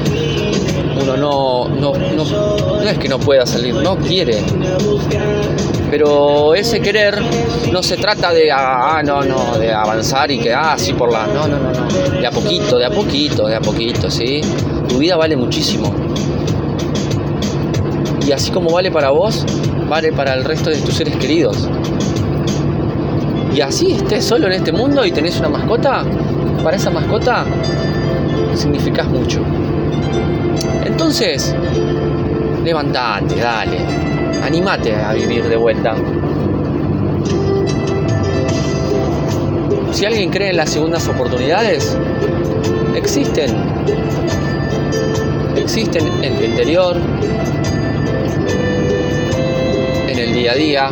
uno 1.00 1.16
no, 1.16 1.68
no, 1.68 1.92
no, 1.92 2.24
no 2.24 2.88
es 2.88 2.98
que 2.98 3.08
no 3.08 3.18
pueda 3.18 3.46
salir, 3.46 3.74
no 3.74 3.96
quiere. 3.96 4.42
Pero 5.90 6.54
ese 6.54 6.80
querer 6.80 7.20
no 7.70 7.82
se 7.82 7.96
trata 7.96 8.32
de, 8.32 8.50
ah, 8.50 9.02
no, 9.04 9.22
no, 9.22 9.58
de 9.58 9.72
avanzar 9.72 10.30
y 10.30 10.38
que, 10.38 10.52
ah, 10.52 10.74
sí, 10.78 10.94
por 10.94 11.12
la, 11.12 11.26
no, 11.26 11.46
no, 11.46 11.58
no, 11.58 11.70
no, 11.70 12.20
de 12.20 12.26
a 12.26 12.30
poquito, 12.30 12.78
de 12.78 12.86
a 12.86 12.90
poquito, 12.90 13.46
de 13.46 13.56
a 13.56 13.60
poquito, 13.60 14.10
¿sí? 14.10 14.40
Tu 14.92 14.98
vida 14.98 15.16
vale 15.16 15.36
muchísimo. 15.36 15.90
Y 18.26 18.30
así 18.30 18.50
como 18.50 18.70
vale 18.70 18.90
para 18.90 19.08
vos, 19.08 19.46
vale 19.88 20.12
para 20.12 20.34
el 20.34 20.44
resto 20.44 20.68
de 20.68 20.76
tus 20.76 20.94
seres 20.94 21.16
queridos. 21.16 21.66
Y 23.54 23.62
así 23.62 23.92
estés 23.92 24.22
solo 24.22 24.48
en 24.48 24.52
este 24.52 24.70
mundo 24.70 25.06
y 25.06 25.10
tenés 25.10 25.38
una 25.38 25.48
mascota, 25.48 26.04
para 26.62 26.76
esa 26.76 26.90
mascota 26.90 27.46
significas 28.54 29.08
mucho. 29.08 29.40
Entonces, 30.84 31.54
levantate, 32.62 33.36
dale, 33.36 33.78
animate 34.44 34.94
a 34.94 35.14
vivir 35.14 35.48
de 35.48 35.56
vuelta. 35.56 35.94
Si 39.90 40.04
alguien 40.04 40.30
cree 40.30 40.50
en 40.50 40.58
las 40.58 40.68
segundas 40.68 41.08
oportunidades, 41.08 41.96
existen. 42.94 43.72
Existen 45.56 46.06
en 46.22 46.36
tu 46.36 46.44
interior, 46.44 46.96
en 50.08 50.18
el 50.18 50.32
día 50.34 50.52
a 50.52 50.54
día 50.54 50.90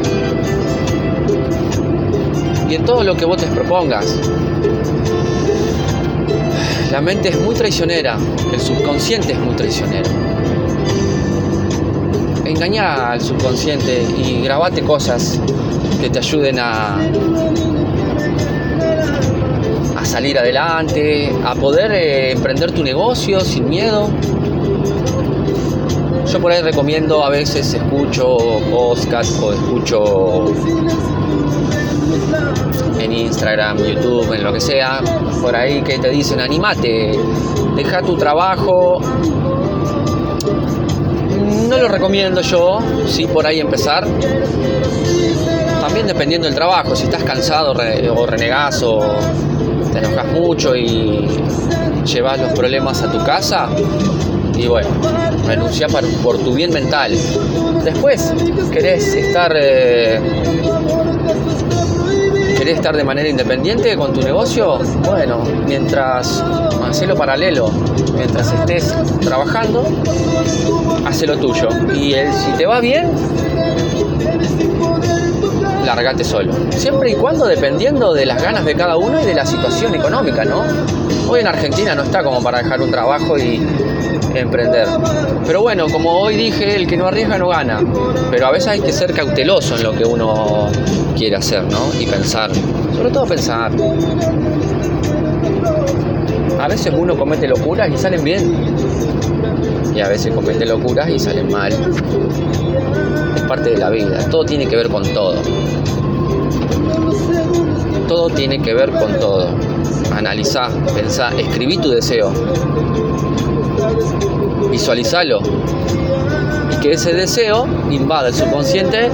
y 2.68 2.74
en 2.74 2.84
todo 2.84 3.02
lo 3.02 3.16
que 3.16 3.24
vos 3.24 3.36
te 3.36 3.46
propongas. 3.48 4.18
La 6.92 7.00
mente 7.00 7.28
es 7.28 7.40
muy 7.40 7.54
traicionera, 7.54 8.16
el 8.52 8.60
subconsciente 8.60 9.32
es 9.32 9.38
muy 9.38 9.54
traicionero. 9.54 10.08
Engañá 12.44 13.12
al 13.12 13.20
subconsciente 13.20 14.02
y 14.18 14.42
grabate 14.42 14.82
cosas 14.82 15.40
que 16.00 16.10
te 16.10 16.18
ayuden 16.18 16.58
a, 16.58 16.96
a 19.96 20.04
salir 20.04 20.38
adelante, 20.38 21.32
a 21.44 21.54
poder 21.54 21.92
eh, 21.92 22.32
emprender 22.32 22.72
tu 22.72 22.82
negocio 22.82 23.40
sin 23.40 23.68
miedo. 23.68 24.10
Yo 26.26 26.40
por 26.40 26.52
ahí 26.52 26.62
recomiendo, 26.62 27.24
a 27.24 27.28
veces 27.28 27.74
escucho 27.74 28.36
podcast 28.70 29.42
o 29.42 29.52
escucho 29.52 30.44
en 33.00 33.12
Instagram, 33.12 33.78
YouTube, 33.78 34.32
en 34.34 34.44
lo 34.44 34.52
que 34.52 34.60
sea, 34.60 35.00
por 35.42 35.56
ahí 35.56 35.82
que 35.82 35.98
te 35.98 36.08
dicen 36.10 36.40
animate, 36.40 37.18
deja 37.74 38.02
tu 38.02 38.16
trabajo. 38.16 39.00
No 41.68 41.76
lo 41.78 41.88
recomiendo 41.88 42.42
yo, 42.42 42.78
sí 43.06 43.26
por 43.26 43.46
ahí 43.46 43.58
empezar. 43.60 44.06
También 45.80 46.06
dependiendo 46.06 46.46
del 46.46 46.54
trabajo, 46.54 46.94
si 46.94 47.04
estás 47.04 47.24
cansado 47.24 47.72
o 47.72 48.26
renegás 48.26 48.82
o 48.84 49.00
te 49.92 49.98
enojas 49.98 50.26
mucho 50.26 50.76
y 50.76 51.26
llevas 52.04 52.38
los 52.40 52.52
problemas 52.52 53.02
a 53.02 53.10
tu 53.10 53.18
casa, 53.24 53.68
y 54.60 54.68
bueno, 54.68 54.88
renuncia 55.46 55.86
por, 56.22 56.38
tu 56.38 56.52
bien 56.54 56.70
mental. 56.72 57.16
Después, 57.82 58.32
querés 58.70 59.14
estar 59.14 59.52
eh, 59.56 60.20
¿Querés 62.58 62.76
estar 62.76 62.94
de 62.94 63.04
manera 63.04 63.26
independiente 63.28 63.96
con 63.96 64.12
tu 64.12 64.20
negocio? 64.20 64.78
Bueno, 65.06 65.42
mientras 65.66 66.44
hacelo 66.86 67.16
paralelo, 67.16 67.70
mientras 68.14 68.52
estés 68.52 68.94
trabajando, 69.22 69.82
hacelo 71.06 71.38
tuyo. 71.38 71.68
Y 71.94 72.12
el- 72.12 72.30
si 72.32 72.50
te 72.58 72.66
va 72.66 72.80
bien, 72.80 73.10
largate 75.86 76.22
solo. 76.22 76.52
Siempre 76.70 77.12
y 77.12 77.14
cuando 77.14 77.46
dependiendo 77.46 78.12
de 78.12 78.26
las 78.26 78.42
ganas 78.42 78.66
de 78.66 78.74
cada 78.74 78.98
uno 78.98 79.18
y 79.22 79.24
de 79.24 79.34
la 79.34 79.46
situación 79.46 79.94
económica, 79.94 80.44
¿no? 80.44 80.62
Hoy 81.30 81.42
en 81.42 81.46
Argentina 81.46 81.94
no 81.94 82.02
está 82.02 82.24
como 82.24 82.42
para 82.42 82.58
dejar 82.58 82.82
un 82.82 82.90
trabajo 82.90 83.38
y 83.38 83.64
emprender. 84.34 84.88
Pero 85.46 85.62
bueno, 85.62 85.86
como 85.88 86.10
hoy 86.10 86.34
dije, 86.34 86.74
el 86.74 86.88
que 86.88 86.96
no 86.96 87.06
arriesga 87.06 87.38
no 87.38 87.46
gana. 87.46 87.80
Pero 88.32 88.48
a 88.48 88.50
veces 88.50 88.66
hay 88.66 88.80
que 88.80 88.90
ser 88.92 89.14
cauteloso 89.14 89.76
en 89.76 89.84
lo 89.84 89.92
que 89.92 90.04
uno 90.04 90.66
quiere 91.16 91.36
hacer, 91.36 91.62
¿no? 91.62 91.92
Y 92.00 92.06
pensar. 92.06 92.50
Sobre 92.96 93.10
todo 93.12 93.26
pensar. 93.26 93.70
A 96.58 96.66
veces 96.66 96.92
uno 96.96 97.16
comete 97.16 97.46
locuras 97.46 97.88
y 97.88 97.96
salen 97.96 98.24
bien. 98.24 98.74
Y 99.94 100.00
a 100.00 100.08
veces 100.08 100.34
comete 100.34 100.66
locuras 100.66 101.08
y 101.10 101.20
salen 101.20 101.48
mal. 101.48 101.72
Es 103.36 103.42
parte 103.42 103.70
de 103.70 103.76
la 103.76 103.90
vida. 103.90 104.28
Todo 104.30 104.44
tiene 104.44 104.66
que 104.66 104.74
ver 104.74 104.88
con 104.88 105.04
todo. 105.04 105.36
Todo 108.08 108.30
tiene 108.30 108.60
que 108.60 108.74
ver 108.74 108.90
con 108.90 109.16
todo. 109.20 109.69
Analizá, 110.12 110.68
pensá, 110.94 111.30
escribí 111.38 111.78
tu 111.78 111.90
deseo. 111.90 112.32
Visualizalo. 114.70 115.40
Y 116.72 116.76
que 116.80 116.92
ese 116.92 117.12
deseo 117.12 117.66
invada 117.90 118.28
el 118.28 118.34
subconsciente 118.34 119.10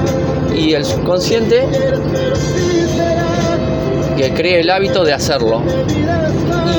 y 0.55 0.73
el 0.73 0.85
subconsciente 0.85 1.67
que 4.17 4.33
cree 4.33 4.61
el 4.61 4.71
hábito 4.71 5.05
de 5.05 5.13
hacerlo. 5.13 5.63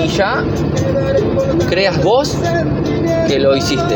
Y 0.03 0.07
ya 0.09 0.43
creas 1.69 2.01
vos 2.03 2.35
que 3.27 3.39
lo 3.39 3.55
hiciste 3.55 3.95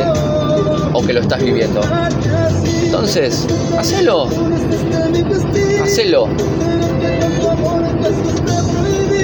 o 0.94 1.02
que 1.02 1.14
lo 1.14 1.22
estás 1.22 1.42
viviendo. 1.44 1.82
Entonces, 2.84 3.48
hacelo. 3.78 4.28
Hacelo. 5.82 6.28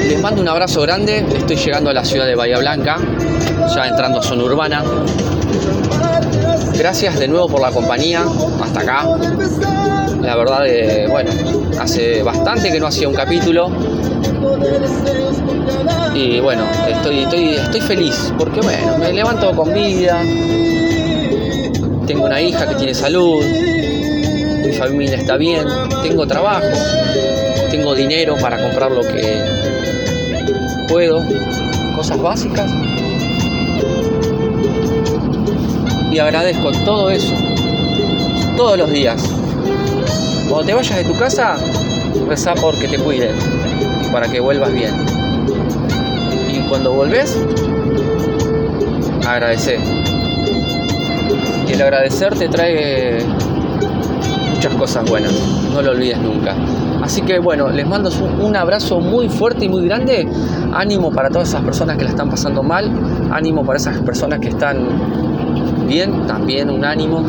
Les 0.07 0.21
mando 0.21 0.41
un 0.41 0.47
abrazo 0.47 0.81
grande. 0.83 1.25
Estoy 1.35 1.57
llegando 1.57 1.89
a 1.89 1.93
la 1.93 2.05
ciudad 2.05 2.25
de 2.25 2.35
Bahía 2.35 2.59
Blanca, 2.59 2.97
ya 3.75 3.87
entrando 3.87 4.19
a 4.19 4.23
zona 4.23 4.45
urbana. 4.45 4.81
Gracias 6.77 7.19
de 7.19 7.27
nuevo 7.27 7.49
por 7.49 7.59
la 7.61 7.71
compañía 7.71 8.23
hasta 8.63 8.79
acá. 8.79 9.17
La 10.21 10.37
verdad, 10.37 10.63
bueno, 11.09 11.31
hace 11.81 12.23
bastante 12.23 12.71
que 12.71 12.79
no 12.79 12.87
hacía 12.87 13.09
un 13.09 13.15
capítulo. 13.15 13.69
Y 16.15 16.39
bueno, 16.39 16.63
estoy, 16.87 17.23
estoy, 17.23 17.55
estoy 17.55 17.81
feliz 17.81 18.33
porque 18.37 18.61
bueno, 18.61 18.97
me 18.99 19.11
levanto 19.11 19.51
con 19.53 19.73
vida. 19.73 20.21
Tengo 22.07 22.25
una 22.25 22.41
hija 22.41 22.65
que 22.65 22.75
tiene 22.75 22.93
salud. 22.93 23.43
Mi 23.43 24.71
familia 24.71 25.17
está 25.17 25.35
bien. 25.35 25.65
Tengo 26.01 26.25
trabajo. 26.25 26.65
Tengo 27.69 27.93
dinero 27.93 28.37
para 28.37 28.57
comprar 28.63 28.91
lo 28.91 29.01
que 29.01 29.66
puedo. 30.97 31.23
Cosas 31.95 32.19
básicas. 32.19 32.71
Y 36.11 36.17
agradezco 36.17 36.71
todo 36.85 37.11
eso. 37.11 37.35
Todos 38.55 38.79
los 38.79 38.89
días. 38.89 39.21
Cuando 40.49 40.65
te 40.65 40.73
vayas 40.73 40.97
de 40.97 41.03
tu 41.03 41.15
casa, 41.19 41.55
rezá 42.27 42.55
porque 42.55 42.87
te 42.87 42.97
cuiden. 42.97 43.35
Para 44.11 44.27
que 44.27 44.39
vuelvas 44.39 44.73
bien. 44.73 44.95
Y 46.51 46.67
cuando 46.67 46.93
volvés, 46.93 47.37
agradecer. 49.27 49.79
Y 51.67 51.73
el 51.73 51.81
agradecer 51.83 52.33
te 52.33 52.49
trae 52.49 53.23
muchas 54.55 54.73
cosas 54.73 55.07
buenas. 55.07 55.31
No 55.75 55.83
lo 55.83 55.91
olvides 55.91 56.17
nunca. 56.17 56.55
Así 57.03 57.21
que 57.21 57.37
bueno, 57.37 57.69
les 57.69 57.87
mando 57.87 58.09
un 58.41 58.55
abrazo 58.55 58.99
muy 58.99 59.29
fuerte 59.29 59.65
y 59.65 59.69
muy 59.69 59.85
grande. 59.85 60.27
Ánimo 60.77 61.11
para 61.11 61.31
todas 61.31 61.49
esas 61.49 61.63
personas 61.63 61.97
que 61.97 62.03
la 62.03 62.11
están 62.11 62.29
pasando 62.29 62.61
mal. 62.61 62.91
Ánimo 63.31 63.65
para 63.65 63.77
esas 63.77 63.97
personas 64.01 64.39
que 64.39 64.49
están 64.49 64.77
bien. 65.87 66.27
También 66.27 66.69
un 66.69 66.85
ánimo. 66.85 67.25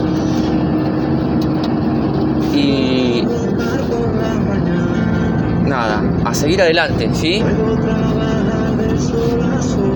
Y 2.55 3.25
nada, 5.67 6.03
a 6.27 6.35
seguir 6.35 6.61
adelante, 6.61 7.09
¿sí? 7.15 7.43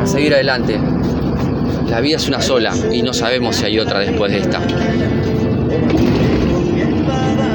A 0.01 0.07
seguir 0.07 0.33
adelante. 0.33 0.81
La 1.91 2.01
vida 2.01 2.17
es 2.17 2.27
una 2.29 2.41
sola 2.41 2.73
y 2.91 3.03
no 3.03 3.13
sabemos 3.13 3.57
si 3.57 3.67
hay 3.67 3.79
otra 3.79 3.99
después 3.99 4.33
de 4.33 4.39
esta. 4.39 4.61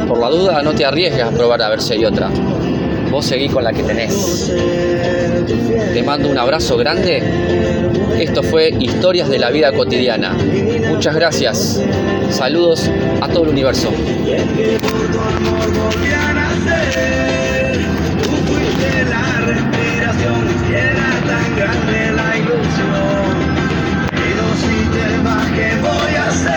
Por 0.07 0.19
la 0.19 0.29
duda, 0.29 0.61
no 0.61 0.73
te 0.73 0.85
arriesgues 0.85 1.23
a 1.23 1.31
probar 1.31 1.63
a 1.63 1.69
ver 1.69 1.81
si 1.81 1.93
hay 1.93 2.05
otra. 2.05 2.29
Vos 3.09 3.25
seguí 3.25 3.49
con 3.49 3.63
la 3.63 3.73
que 3.73 3.81
tenés. 3.81 4.53
Te 5.47 6.03
mando 6.03 6.29
un 6.29 6.37
abrazo 6.37 6.75
grande. 6.75 7.23
Esto 8.19 8.43
fue 8.43 8.69
Historias 8.69 9.29
de 9.29 9.39
la 9.39 9.49
Vida 9.49 9.71
Cotidiana. 9.71 10.35
Muchas 10.89 11.15
gracias. 11.15 11.81
Saludos 12.31 12.91
a 13.21 13.29
todo 13.29 13.43
el 13.43 13.49
universo. 13.51 13.89